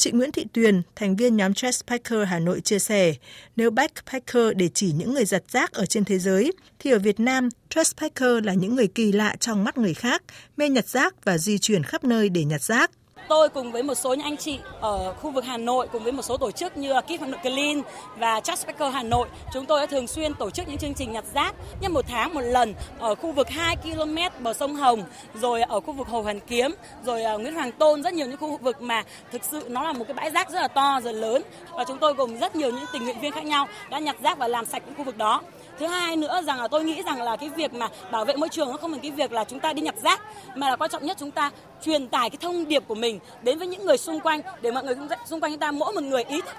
Chị 0.00 0.10
Nguyễn 0.10 0.32
Thị 0.32 0.44
Tuyền, 0.52 0.82
thành 0.96 1.16
viên 1.16 1.36
nhóm 1.36 1.54
Trashpacker 1.54 2.28
Hà 2.28 2.38
Nội 2.38 2.60
chia 2.60 2.78
sẻ, 2.78 3.14
nếu 3.56 3.70
backpacker 3.70 4.56
để 4.56 4.68
chỉ 4.74 4.92
những 4.92 5.14
người 5.14 5.24
giặt 5.24 5.42
rác 5.48 5.72
ở 5.72 5.86
trên 5.86 6.04
thế 6.04 6.18
giới, 6.18 6.52
thì 6.78 6.90
ở 6.90 6.98
Việt 6.98 7.20
Nam, 7.20 7.48
Trashpacker 7.70 8.44
là 8.44 8.54
những 8.54 8.74
người 8.74 8.86
kỳ 8.86 9.12
lạ 9.12 9.36
trong 9.40 9.64
mắt 9.64 9.78
người 9.78 9.94
khác, 9.94 10.22
mê 10.56 10.68
nhặt 10.68 10.88
rác 10.88 11.24
và 11.24 11.38
di 11.38 11.58
chuyển 11.58 11.82
khắp 11.82 12.04
nơi 12.04 12.28
để 12.28 12.44
nhặt 12.44 12.62
rác 12.62 12.90
tôi 13.30 13.48
cùng 13.48 13.72
với 13.72 13.82
một 13.82 13.94
số 13.94 14.14
những 14.14 14.24
anh 14.24 14.36
chị 14.36 14.58
ở 14.80 15.14
khu 15.20 15.30
vực 15.30 15.44
Hà 15.44 15.56
Nội 15.56 15.88
cùng 15.92 16.02
với 16.02 16.12
một 16.12 16.22
số 16.22 16.36
tổ 16.36 16.50
chức 16.50 16.76
như 16.76 16.92
Keep 17.06 17.20
Hà 17.20 17.26
Nội 17.26 17.40
Clean 17.42 17.82
và 18.18 18.40
Just 18.40 18.66
Packer 18.66 18.94
Hà 18.94 19.02
Nội, 19.02 19.28
chúng 19.52 19.66
tôi 19.66 19.80
đã 19.80 19.86
thường 19.86 20.06
xuyên 20.06 20.34
tổ 20.34 20.50
chức 20.50 20.68
những 20.68 20.78
chương 20.78 20.94
trình 20.94 21.12
nhặt 21.12 21.24
rác 21.34 21.54
nhân 21.80 21.92
một 21.92 22.04
tháng 22.08 22.34
một 22.34 22.40
lần 22.40 22.74
ở 22.98 23.14
khu 23.14 23.32
vực 23.32 23.48
2 23.48 23.76
km 23.76 24.16
bờ 24.40 24.52
sông 24.52 24.74
Hồng, 24.74 25.02
rồi 25.34 25.62
ở 25.62 25.80
khu 25.80 25.92
vực 25.92 26.08
Hồ 26.08 26.22
Hoàn 26.22 26.40
Kiếm, 26.40 26.70
rồi 27.04 27.22
à, 27.22 27.32
Nguyễn 27.32 27.54
Hoàng 27.54 27.72
Tôn 27.72 28.02
rất 28.02 28.14
nhiều 28.14 28.26
những 28.26 28.36
khu 28.36 28.56
vực 28.56 28.82
mà 28.82 29.02
thực 29.32 29.44
sự 29.44 29.66
nó 29.68 29.82
là 29.82 29.92
một 29.92 30.04
cái 30.08 30.14
bãi 30.14 30.30
rác 30.30 30.50
rất 30.50 30.60
là 30.60 30.68
to 30.68 31.00
rất 31.04 31.12
lớn. 31.12 31.42
Và 31.72 31.84
chúng 31.84 31.98
tôi 31.98 32.14
cùng 32.14 32.38
rất 32.38 32.56
nhiều 32.56 32.70
những 32.70 32.84
tình 32.92 33.04
nguyện 33.04 33.20
viên 33.20 33.32
khác 33.32 33.44
nhau 33.44 33.68
đã 33.90 33.98
nhặt 33.98 34.16
rác 34.22 34.38
và 34.38 34.48
làm 34.48 34.66
sạch 34.66 34.82
những 34.86 34.94
khu 34.96 35.04
vực 35.04 35.16
đó 35.16 35.42
thứ 35.80 35.86
hai 35.86 36.16
nữa 36.16 36.42
rằng 36.46 36.60
là 36.60 36.68
tôi 36.68 36.84
nghĩ 36.84 37.02
rằng 37.02 37.22
là 37.22 37.36
cái 37.36 37.48
việc 37.48 37.74
mà 37.74 37.88
bảo 38.10 38.24
vệ 38.24 38.36
môi 38.36 38.48
trường 38.48 38.70
nó 38.70 38.76
không 38.76 38.90
phải 38.90 39.00
cái 39.02 39.10
việc 39.10 39.32
là 39.32 39.44
chúng 39.44 39.60
ta 39.60 39.72
đi 39.72 39.82
nhặt 39.82 39.94
rác, 40.02 40.20
mà 40.54 40.70
là 40.70 40.76
quan 40.76 40.90
trọng 40.90 41.06
nhất 41.06 41.16
chúng 41.20 41.30
ta 41.30 41.50
truyền 41.82 42.08
tải 42.08 42.30
cái 42.30 42.38
thông 42.40 42.68
điệp 42.68 42.82
của 42.88 42.94
mình 42.94 43.18
đến 43.42 43.58
với 43.58 43.66
những 43.66 43.84
người 43.84 43.96
xung 43.96 44.20
quanh, 44.20 44.40
để 44.60 44.70
mọi 44.70 44.84
người 44.84 44.94
xung 45.26 45.40
quanh 45.40 45.52
chúng 45.52 45.60
ta 45.60 45.70
mỗi 45.70 45.92
một 45.92 46.02
người 46.02 46.24
ý 46.24 46.40
thức. 46.40 46.54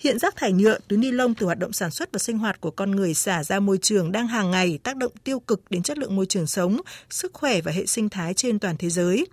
Hiện 0.00 0.18
rác 0.18 0.36
thải 0.36 0.52
nhựa, 0.52 0.78
túi 0.88 0.98
ni 0.98 1.10
lông 1.10 1.34
từ 1.34 1.46
hoạt 1.46 1.58
động 1.58 1.72
sản 1.72 1.90
xuất 1.90 2.12
và 2.12 2.18
sinh 2.18 2.38
hoạt 2.38 2.60
của 2.60 2.70
con 2.70 2.90
người 2.90 3.14
xả 3.14 3.44
ra 3.44 3.60
môi 3.60 3.78
trường 3.82 4.12
đang 4.12 4.26
hàng 4.26 4.50
ngày 4.50 4.78
tác 4.82 4.96
động 4.96 5.12
tiêu 5.24 5.40
cực 5.40 5.70
đến 5.70 5.82
chất 5.82 5.98
lượng 5.98 6.16
môi 6.16 6.26
trường 6.26 6.46
sống, 6.46 6.80
sức 7.10 7.34
khỏe 7.34 7.60
và 7.60 7.72
hệ 7.72 7.86
sinh 7.86 8.08
thái 8.08 8.34
trên 8.34 8.58
toàn 8.58 8.76
thế 8.76 8.90
giới. 8.90 9.26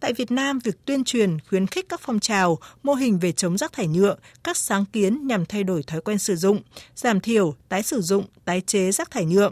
Tại 0.00 0.12
Việt 0.12 0.30
Nam, 0.30 0.58
việc 0.58 0.84
tuyên 0.84 1.04
truyền, 1.04 1.38
khuyến 1.48 1.66
khích 1.66 1.88
các 1.88 2.00
phong 2.02 2.20
trào, 2.20 2.58
mô 2.82 2.94
hình 2.94 3.18
về 3.18 3.32
chống 3.32 3.58
rác 3.58 3.72
thải 3.72 3.86
nhựa, 3.86 4.16
các 4.44 4.56
sáng 4.56 4.84
kiến 4.92 5.26
nhằm 5.26 5.46
thay 5.46 5.64
đổi 5.64 5.82
thói 5.82 6.00
quen 6.00 6.18
sử 6.18 6.36
dụng, 6.36 6.62
giảm 6.96 7.20
thiểu, 7.20 7.54
tái 7.68 7.82
sử 7.82 8.00
dụng, 8.00 8.24
tái 8.44 8.62
chế 8.66 8.92
rác 8.92 9.10
thải 9.10 9.24
nhựa. 9.24 9.50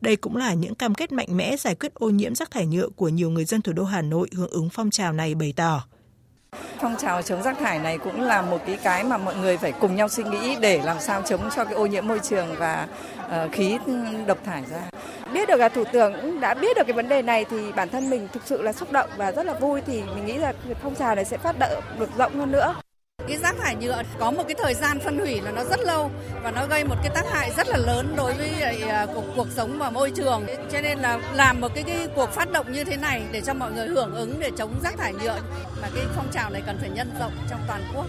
Đây 0.00 0.16
cũng 0.16 0.36
là 0.36 0.54
những 0.54 0.74
cam 0.74 0.94
kết 0.94 1.12
mạnh 1.12 1.36
mẽ 1.36 1.56
giải 1.56 1.74
quyết 1.74 1.94
ô 1.94 2.10
nhiễm 2.10 2.34
rác 2.34 2.50
thải 2.50 2.66
nhựa 2.66 2.88
của 2.88 3.08
nhiều 3.08 3.30
người 3.30 3.44
dân 3.44 3.62
thủ 3.62 3.72
đô 3.72 3.84
Hà 3.84 4.02
Nội 4.02 4.28
hưởng 4.32 4.50
ứng 4.50 4.68
phong 4.72 4.90
trào 4.90 5.12
này 5.12 5.34
bày 5.34 5.52
tỏ. 5.56 5.84
Phong 6.80 6.96
trào 6.96 7.22
chống 7.22 7.42
rác 7.42 7.58
thải 7.58 7.78
này 7.78 7.98
cũng 7.98 8.20
là 8.20 8.42
một 8.42 8.58
cái 8.66 8.78
cái 8.82 9.04
mà 9.04 9.16
mọi 9.16 9.34
người 9.36 9.56
phải 9.56 9.72
cùng 9.72 9.96
nhau 9.96 10.08
suy 10.08 10.24
nghĩ 10.24 10.56
để 10.60 10.80
làm 10.84 11.00
sao 11.00 11.22
chống 11.22 11.50
cho 11.56 11.64
cái 11.64 11.74
ô 11.74 11.86
nhiễm 11.86 12.06
môi 12.08 12.18
trường 12.18 12.56
và 12.58 12.86
uh, 13.26 13.52
khí 13.52 13.78
độc 14.26 14.38
thải 14.44 14.62
ra. 14.70 14.78
Biết 15.32 15.48
được 15.48 15.56
là 15.56 15.68
thủ 15.68 15.84
tướng 15.92 16.12
cũng 16.22 16.40
đã 16.40 16.54
biết 16.54 16.76
được 16.76 16.82
cái 16.86 16.92
vấn 16.92 17.08
đề 17.08 17.22
này 17.22 17.44
thì 17.50 17.72
bản 17.72 17.88
thân 17.88 18.10
mình 18.10 18.28
thực 18.32 18.42
sự 18.46 18.62
là 18.62 18.72
xúc 18.72 18.92
động 18.92 19.10
và 19.16 19.32
rất 19.32 19.46
là 19.46 19.52
vui 19.52 19.80
thì 19.86 20.02
mình 20.14 20.26
nghĩ 20.26 20.38
là 20.38 20.52
phong 20.82 20.94
trào 20.94 21.14
này 21.14 21.24
sẽ 21.24 21.36
phát 21.36 21.58
động 21.58 21.82
được 21.98 22.10
rộng 22.16 22.38
hơn 22.38 22.52
nữa. 22.52 22.74
Cái 23.28 23.36
rác 23.36 23.56
thải 23.58 23.76
nhựa 23.76 24.02
có 24.18 24.30
một 24.30 24.42
cái 24.48 24.54
thời 24.58 24.74
gian 24.74 25.00
phân 25.00 25.18
hủy 25.18 25.40
là 25.40 25.50
nó 25.50 25.64
rất 25.64 25.80
lâu 25.80 26.10
và 26.42 26.50
nó 26.50 26.66
gây 26.66 26.84
một 26.84 26.94
cái 27.02 27.10
tác 27.14 27.24
hại 27.30 27.50
rất 27.56 27.68
là 27.68 27.76
lớn 27.76 28.14
đối 28.16 28.32
với 28.34 28.48
à, 28.60 28.72
à 28.88 29.06
cuộc, 29.14 29.24
cuộc 29.36 29.46
sống 29.50 29.78
và 29.78 29.90
môi 29.90 30.10
trường. 30.10 30.46
Cho 30.72 30.80
nên 30.80 30.98
là 30.98 31.18
làm 31.34 31.60
một 31.60 31.74
cái, 31.74 31.84
cái 31.86 32.08
cuộc 32.14 32.30
phát 32.30 32.52
động 32.52 32.72
như 32.72 32.84
thế 32.84 32.96
này 32.96 33.22
để 33.32 33.40
cho 33.40 33.54
mọi 33.54 33.72
người 33.72 33.86
hưởng 33.86 34.14
ứng 34.14 34.40
để 34.40 34.50
chống 34.58 34.80
rác 34.82 34.96
thải 34.98 35.12
nhựa 35.12 35.38
mà 35.82 35.88
cái 35.94 36.04
phong 36.16 36.28
trào 36.32 36.50
này 36.50 36.62
cần 36.66 36.78
phải 36.80 36.90
nhân 36.90 37.10
rộng 37.20 37.32
trong 37.50 37.60
toàn 37.68 37.82
quốc. 37.94 38.06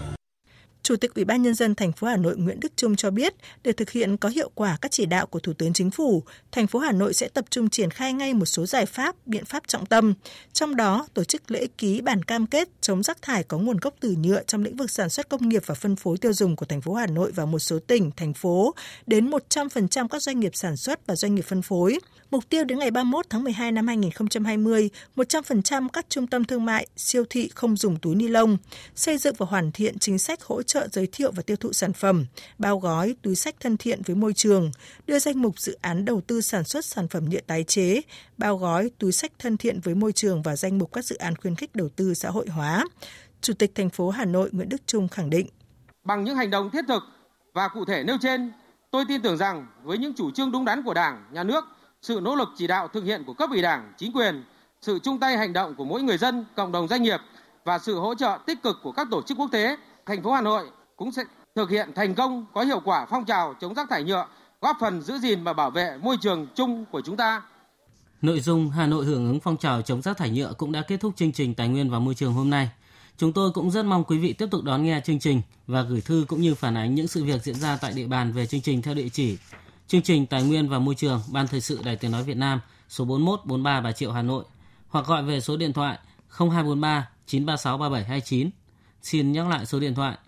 Chủ 0.88 0.96
tịch 0.96 1.14
Ủy 1.14 1.24
ban 1.24 1.42
nhân 1.42 1.54
dân 1.54 1.74
thành 1.74 1.92
phố 1.92 2.06
Hà 2.06 2.16
Nội 2.16 2.36
Nguyễn 2.36 2.60
Đức 2.60 2.72
Trung 2.76 2.96
cho 2.96 3.10
biết, 3.10 3.34
để 3.64 3.72
thực 3.72 3.90
hiện 3.90 4.16
có 4.16 4.28
hiệu 4.28 4.50
quả 4.54 4.78
các 4.80 4.90
chỉ 4.90 5.06
đạo 5.06 5.26
của 5.26 5.40
Thủ 5.40 5.52
tướng 5.52 5.72
Chính 5.72 5.90
phủ, 5.90 6.22
thành 6.52 6.66
phố 6.66 6.78
Hà 6.78 6.92
Nội 6.92 7.14
sẽ 7.14 7.28
tập 7.28 7.44
trung 7.50 7.68
triển 7.68 7.90
khai 7.90 8.12
ngay 8.12 8.34
một 8.34 8.44
số 8.44 8.66
giải 8.66 8.86
pháp, 8.86 9.26
biện 9.26 9.44
pháp 9.44 9.62
trọng 9.66 9.86
tâm, 9.86 10.14
trong 10.52 10.76
đó 10.76 11.06
tổ 11.14 11.24
chức 11.24 11.50
lễ 11.50 11.66
ký 11.78 12.00
bản 12.00 12.22
cam 12.22 12.46
kết 12.46 12.68
chống 12.80 13.02
rác 13.02 13.22
thải 13.22 13.42
có 13.42 13.58
nguồn 13.58 13.76
gốc 13.76 13.94
từ 14.00 14.16
nhựa 14.22 14.42
trong 14.46 14.62
lĩnh 14.64 14.76
vực 14.76 14.90
sản 14.90 15.08
xuất 15.08 15.28
công 15.28 15.48
nghiệp 15.48 15.62
và 15.66 15.74
phân 15.74 15.96
phối 15.96 16.18
tiêu 16.18 16.32
dùng 16.32 16.56
của 16.56 16.66
thành 16.66 16.80
phố 16.80 16.94
Hà 16.94 17.06
Nội 17.06 17.32
và 17.34 17.44
một 17.44 17.58
số 17.58 17.78
tỉnh, 17.78 18.10
thành 18.16 18.34
phố 18.34 18.74
đến 19.06 19.30
100% 19.30 20.08
các 20.08 20.22
doanh 20.22 20.40
nghiệp 20.40 20.52
sản 20.54 20.76
xuất 20.76 21.06
và 21.06 21.16
doanh 21.16 21.34
nghiệp 21.34 21.44
phân 21.44 21.62
phối. 21.62 21.98
Mục 22.30 22.44
tiêu 22.48 22.64
đến 22.64 22.78
ngày 22.78 22.90
31 22.90 23.26
tháng 23.30 23.44
12 23.44 23.72
năm 23.72 23.86
2020, 23.86 24.90
100% 25.16 25.88
các 25.88 26.06
trung 26.08 26.26
tâm 26.26 26.44
thương 26.44 26.64
mại, 26.64 26.86
siêu 26.96 27.24
thị 27.30 27.50
không 27.54 27.76
dùng 27.76 27.96
túi 27.96 28.14
ni 28.14 28.28
lông, 28.28 28.56
xây 28.94 29.18
dựng 29.18 29.34
và 29.38 29.46
hoàn 29.46 29.72
thiện 29.72 29.98
chính 29.98 30.18
sách 30.18 30.42
hỗ 30.42 30.62
trợ 30.62 30.77
trợ 30.78 30.88
giới 30.92 31.06
thiệu 31.12 31.32
và 31.32 31.42
tiêu 31.42 31.56
thụ 31.56 31.72
sản 31.72 31.92
phẩm, 31.92 32.26
bao 32.58 32.78
gói 32.78 33.14
túi 33.22 33.34
sách 33.34 33.54
thân 33.60 33.76
thiện 33.76 34.02
với 34.02 34.16
môi 34.16 34.32
trường, 34.32 34.70
đưa 35.06 35.18
danh 35.18 35.42
mục 35.42 35.60
dự 35.60 35.78
án 35.80 36.04
đầu 36.04 36.20
tư 36.20 36.40
sản 36.40 36.64
xuất 36.64 36.84
sản 36.84 37.08
phẩm 37.08 37.28
nhựa 37.28 37.40
tái 37.40 37.64
chế, 37.64 38.00
bao 38.36 38.56
gói 38.56 38.90
túi 38.98 39.12
sách 39.12 39.32
thân 39.38 39.56
thiện 39.56 39.80
với 39.80 39.94
môi 39.94 40.12
trường 40.12 40.42
và 40.42 40.56
danh 40.56 40.78
mục 40.78 40.92
các 40.92 41.04
dự 41.04 41.16
án 41.16 41.36
khuyến 41.36 41.54
khích 41.54 41.76
đầu 41.76 41.88
tư 41.96 42.14
xã 42.14 42.30
hội 42.30 42.46
hóa. 42.48 42.84
Chủ 43.40 43.54
tịch 43.54 43.74
thành 43.74 43.90
phố 43.90 44.10
Hà 44.10 44.24
Nội 44.24 44.48
Nguyễn 44.52 44.68
Đức 44.68 44.86
Trung 44.86 45.08
khẳng 45.08 45.30
định. 45.30 45.46
Bằng 46.04 46.24
những 46.24 46.36
hành 46.36 46.50
động 46.50 46.70
thiết 46.70 46.84
thực 46.88 47.02
và 47.54 47.68
cụ 47.68 47.84
thể 47.84 48.04
nêu 48.04 48.16
trên, 48.22 48.52
tôi 48.90 49.04
tin 49.08 49.22
tưởng 49.22 49.36
rằng 49.36 49.66
với 49.82 49.98
những 49.98 50.14
chủ 50.14 50.30
trương 50.30 50.52
đúng 50.52 50.64
đắn 50.64 50.82
của 50.82 50.94
Đảng, 50.94 51.24
Nhà 51.32 51.42
nước, 51.42 51.64
sự 52.02 52.20
nỗ 52.22 52.34
lực 52.34 52.48
chỉ 52.56 52.66
đạo 52.66 52.88
thực 52.88 53.04
hiện 53.04 53.24
của 53.26 53.34
cấp 53.34 53.50
ủy 53.50 53.62
Đảng, 53.62 53.92
chính 53.98 54.12
quyền, 54.12 54.44
sự 54.82 54.98
chung 55.02 55.18
tay 55.18 55.36
hành 55.36 55.52
động 55.52 55.74
của 55.74 55.84
mỗi 55.84 56.02
người 56.02 56.18
dân, 56.18 56.44
cộng 56.56 56.72
đồng 56.72 56.88
doanh 56.88 57.02
nghiệp 57.02 57.20
và 57.64 57.78
sự 57.78 57.98
hỗ 57.98 58.14
trợ 58.14 58.38
tích 58.46 58.62
cực 58.62 58.76
của 58.82 58.92
các 58.92 59.08
tổ 59.10 59.22
chức 59.22 59.38
quốc 59.38 59.48
tế, 59.52 59.76
thành 60.08 60.22
phố 60.22 60.32
Hà 60.32 60.40
Nội 60.40 60.66
cũng 60.96 61.12
sẽ 61.12 61.22
thực 61.54 61.70
hiện 61.70 61.88
thành 61.94 62.14
công 62.14 62.46
có 62.54 62.62
hiệu 62.62 62.80
quả 62.84 63.06
phong 63.10 63.24
trào 63.24 63.54
chống 63.60 63.74
rác 63.74 63.90
thải 63.90 64.02
nhựa, 64.04 64.26
góp 64.60 64.76
phần 64.80 65.02
giữ 65.02 65.18
gìn 65.18 65.44
và 65.44 65.52
bảo 65.52 65.70
vệ 65.70 65.96
môi 66.02 66.16
trường 66.20 66.46
chung 66.54 66.84
của 66.90 67.00
chúng 67.00 67.16
ta. 67.16 67.42
Nội 68.22 68.40
dung 68.40 68.70
Hà 68.70 68.86
Nội 68.86 69.04
hưởng 69.04 69.26
ứng 69.26 69.40
phong 69.40 69.56
trào 69.56 69.82
chống 69.82 70.02
rác 70.02 70.16
thải 70.16 70.30
nhựa 70.30 70.52
cũng 70.58 70.72
đã 70.72 70.82
kết 70.82 71.00
thúc 71.00 71.16
chương 71.16 71.32
trình 71.32 71.54
Tài 71.54 71.68
nguyên 71.68 71.90
và 71.90 71.98
Môi 71.98 72.14
trường 72.14 72.32
hôm 72.32 72.50
nay. 72.50 72.70
Chúng 73.16 73.32
tôi 73.32 73.50
cũng 73.50 73.70
rất 73.70 73.84
mong 73.84 74.04
quý 74.04 74.18
vị 74.18 74.32
tiếp 74.32 74.46
tục 74.50 74.64
đón 74.64 74.84
nghe 74.84 75.00
chương 75.04 75.18
trình 75.18 75.42
và 75.66 75.82
gửi 75.82 76.00
thư 76.00 76.24
cũng 76.28 76.40
như 76.40 76.54
phản 76.54 76.76
ánh 76.76 76.94
những 76.94 77.08
sự 77.08 77.24
việc 77.24 77.42
diễn 77.42 77.54
ra 77.54 77.78
tại 77.80 77.92
địa 77.92 78.06
bàn 78.06 78.32
về 78.32 78.46
chương 78.46 78.60
trình 78.60 78.82
theo 78.82 78.94
địa 78.94 79.08
chỉ 79.08 79.38
chương 79.86 80.02
trình 80.02 80.26
Tài 80.26 80.42
nguyên 80.42 80.68
và 80.68 80.78
Môi 80.78 80.94
trường 80.94 81.20
Ban 81.32 81.46
Thời 81.46 81.60
sự 81.60 81.80
Đài 81.84 81.96
Tiếng 81.96 82.10
Nói 82.10 82.22
Việt 82.22 82.36
Nam 82.36 82.60
số 82.88 83.04
41 83.04 83.40
43 83.44 83.80
Bà 83.80 83.92
Triệu 83.92 84.12
Hà 84.12 84.22
Nội 84.22 84.44
hoặc 84.88 85.06
gọi 85.06 85.22
về 85.22 85.40
số 85.40 85.56
điện 85.56 85.72
thoại 85.72 85.98
0243 86.28 87.08
936 87.26 87.78
3729. 87.78 88.50
Xin 89.02 89.32
nhắc 89.32 89.48
lại 89.48 89.66
số 89.66 89.80
điện 89.80 89.94
thoại 89.94 90.18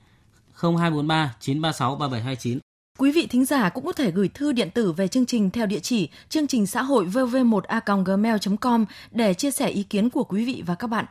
0243 0.54 1.34
936 1.40 1.96
3729. 1.96 2.58
Quý 2.98 3.12
vị 3.12 3.26
thính 3.26 3.44
giả 3.44 3.68
cũng 3.68 3.84
có 3.86 3.92
thể 3.92 4.10
gửi 4.10 4.28
thư 4.28 4.52
điện 4.52 4.70
tử 4.70 4.92
về 4.92 5.08
chương 5.08 5.26
trình 5.26 5.50
theo 5.50 5.66
địa 5.66 5.80
chỉ 5.80 6.08
chương 6.28 6.46
trình 6.46 6.66
xã 6.66 6.82
hội 6.82 7.06
vv1a.gmail.com 7.06 8.84
để 9.10 9.34
chia 9.34 9.50
sẻ 9.50 9.68
ý 9.68 9.82
kiến 9.82 10.10
của 10.10 10.24
quý 10.24 10.44
vị 10.44 10.62
và 10.66 10.74
các 10.74 10.86
bạn. 10.86 11.04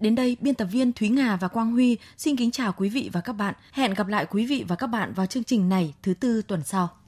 Đến 0.00 0.14
đây, 0.14 0.36
biên 0.40 0.54
tập 0.54 0.68
viên 0.72 0.92
Thúy 0.92 1.08
Nga 1.08 1.36
và 1.36 1.48
Quang 1.48 1.72
Huy 1.72 1.96
xin 2.16 2.36
kính 2.36 2.50
chào 2.50 2.72
quý 2.72 2.88
vị 2.88 3.10
và 3.12 3.20
các 3.20 3.32
bạn. 3.32 3.54
Hẹn 3.72 3.94
gặp 3.94 4.06
lại 4.08 4.26
quý 4.30 4.46
vị 4.46 4.64
và 4.68 4.76
các 4.76 4.86
bạn 4.86 5.12
vào 5.12 5.26
chương 5.26 5.44
trình 5.44 5.68
này 5.68 5.94
thứ 6.02 6.14
tư 6.14 6.42
tuần 6.42 6.62
sau. 6.64 6.96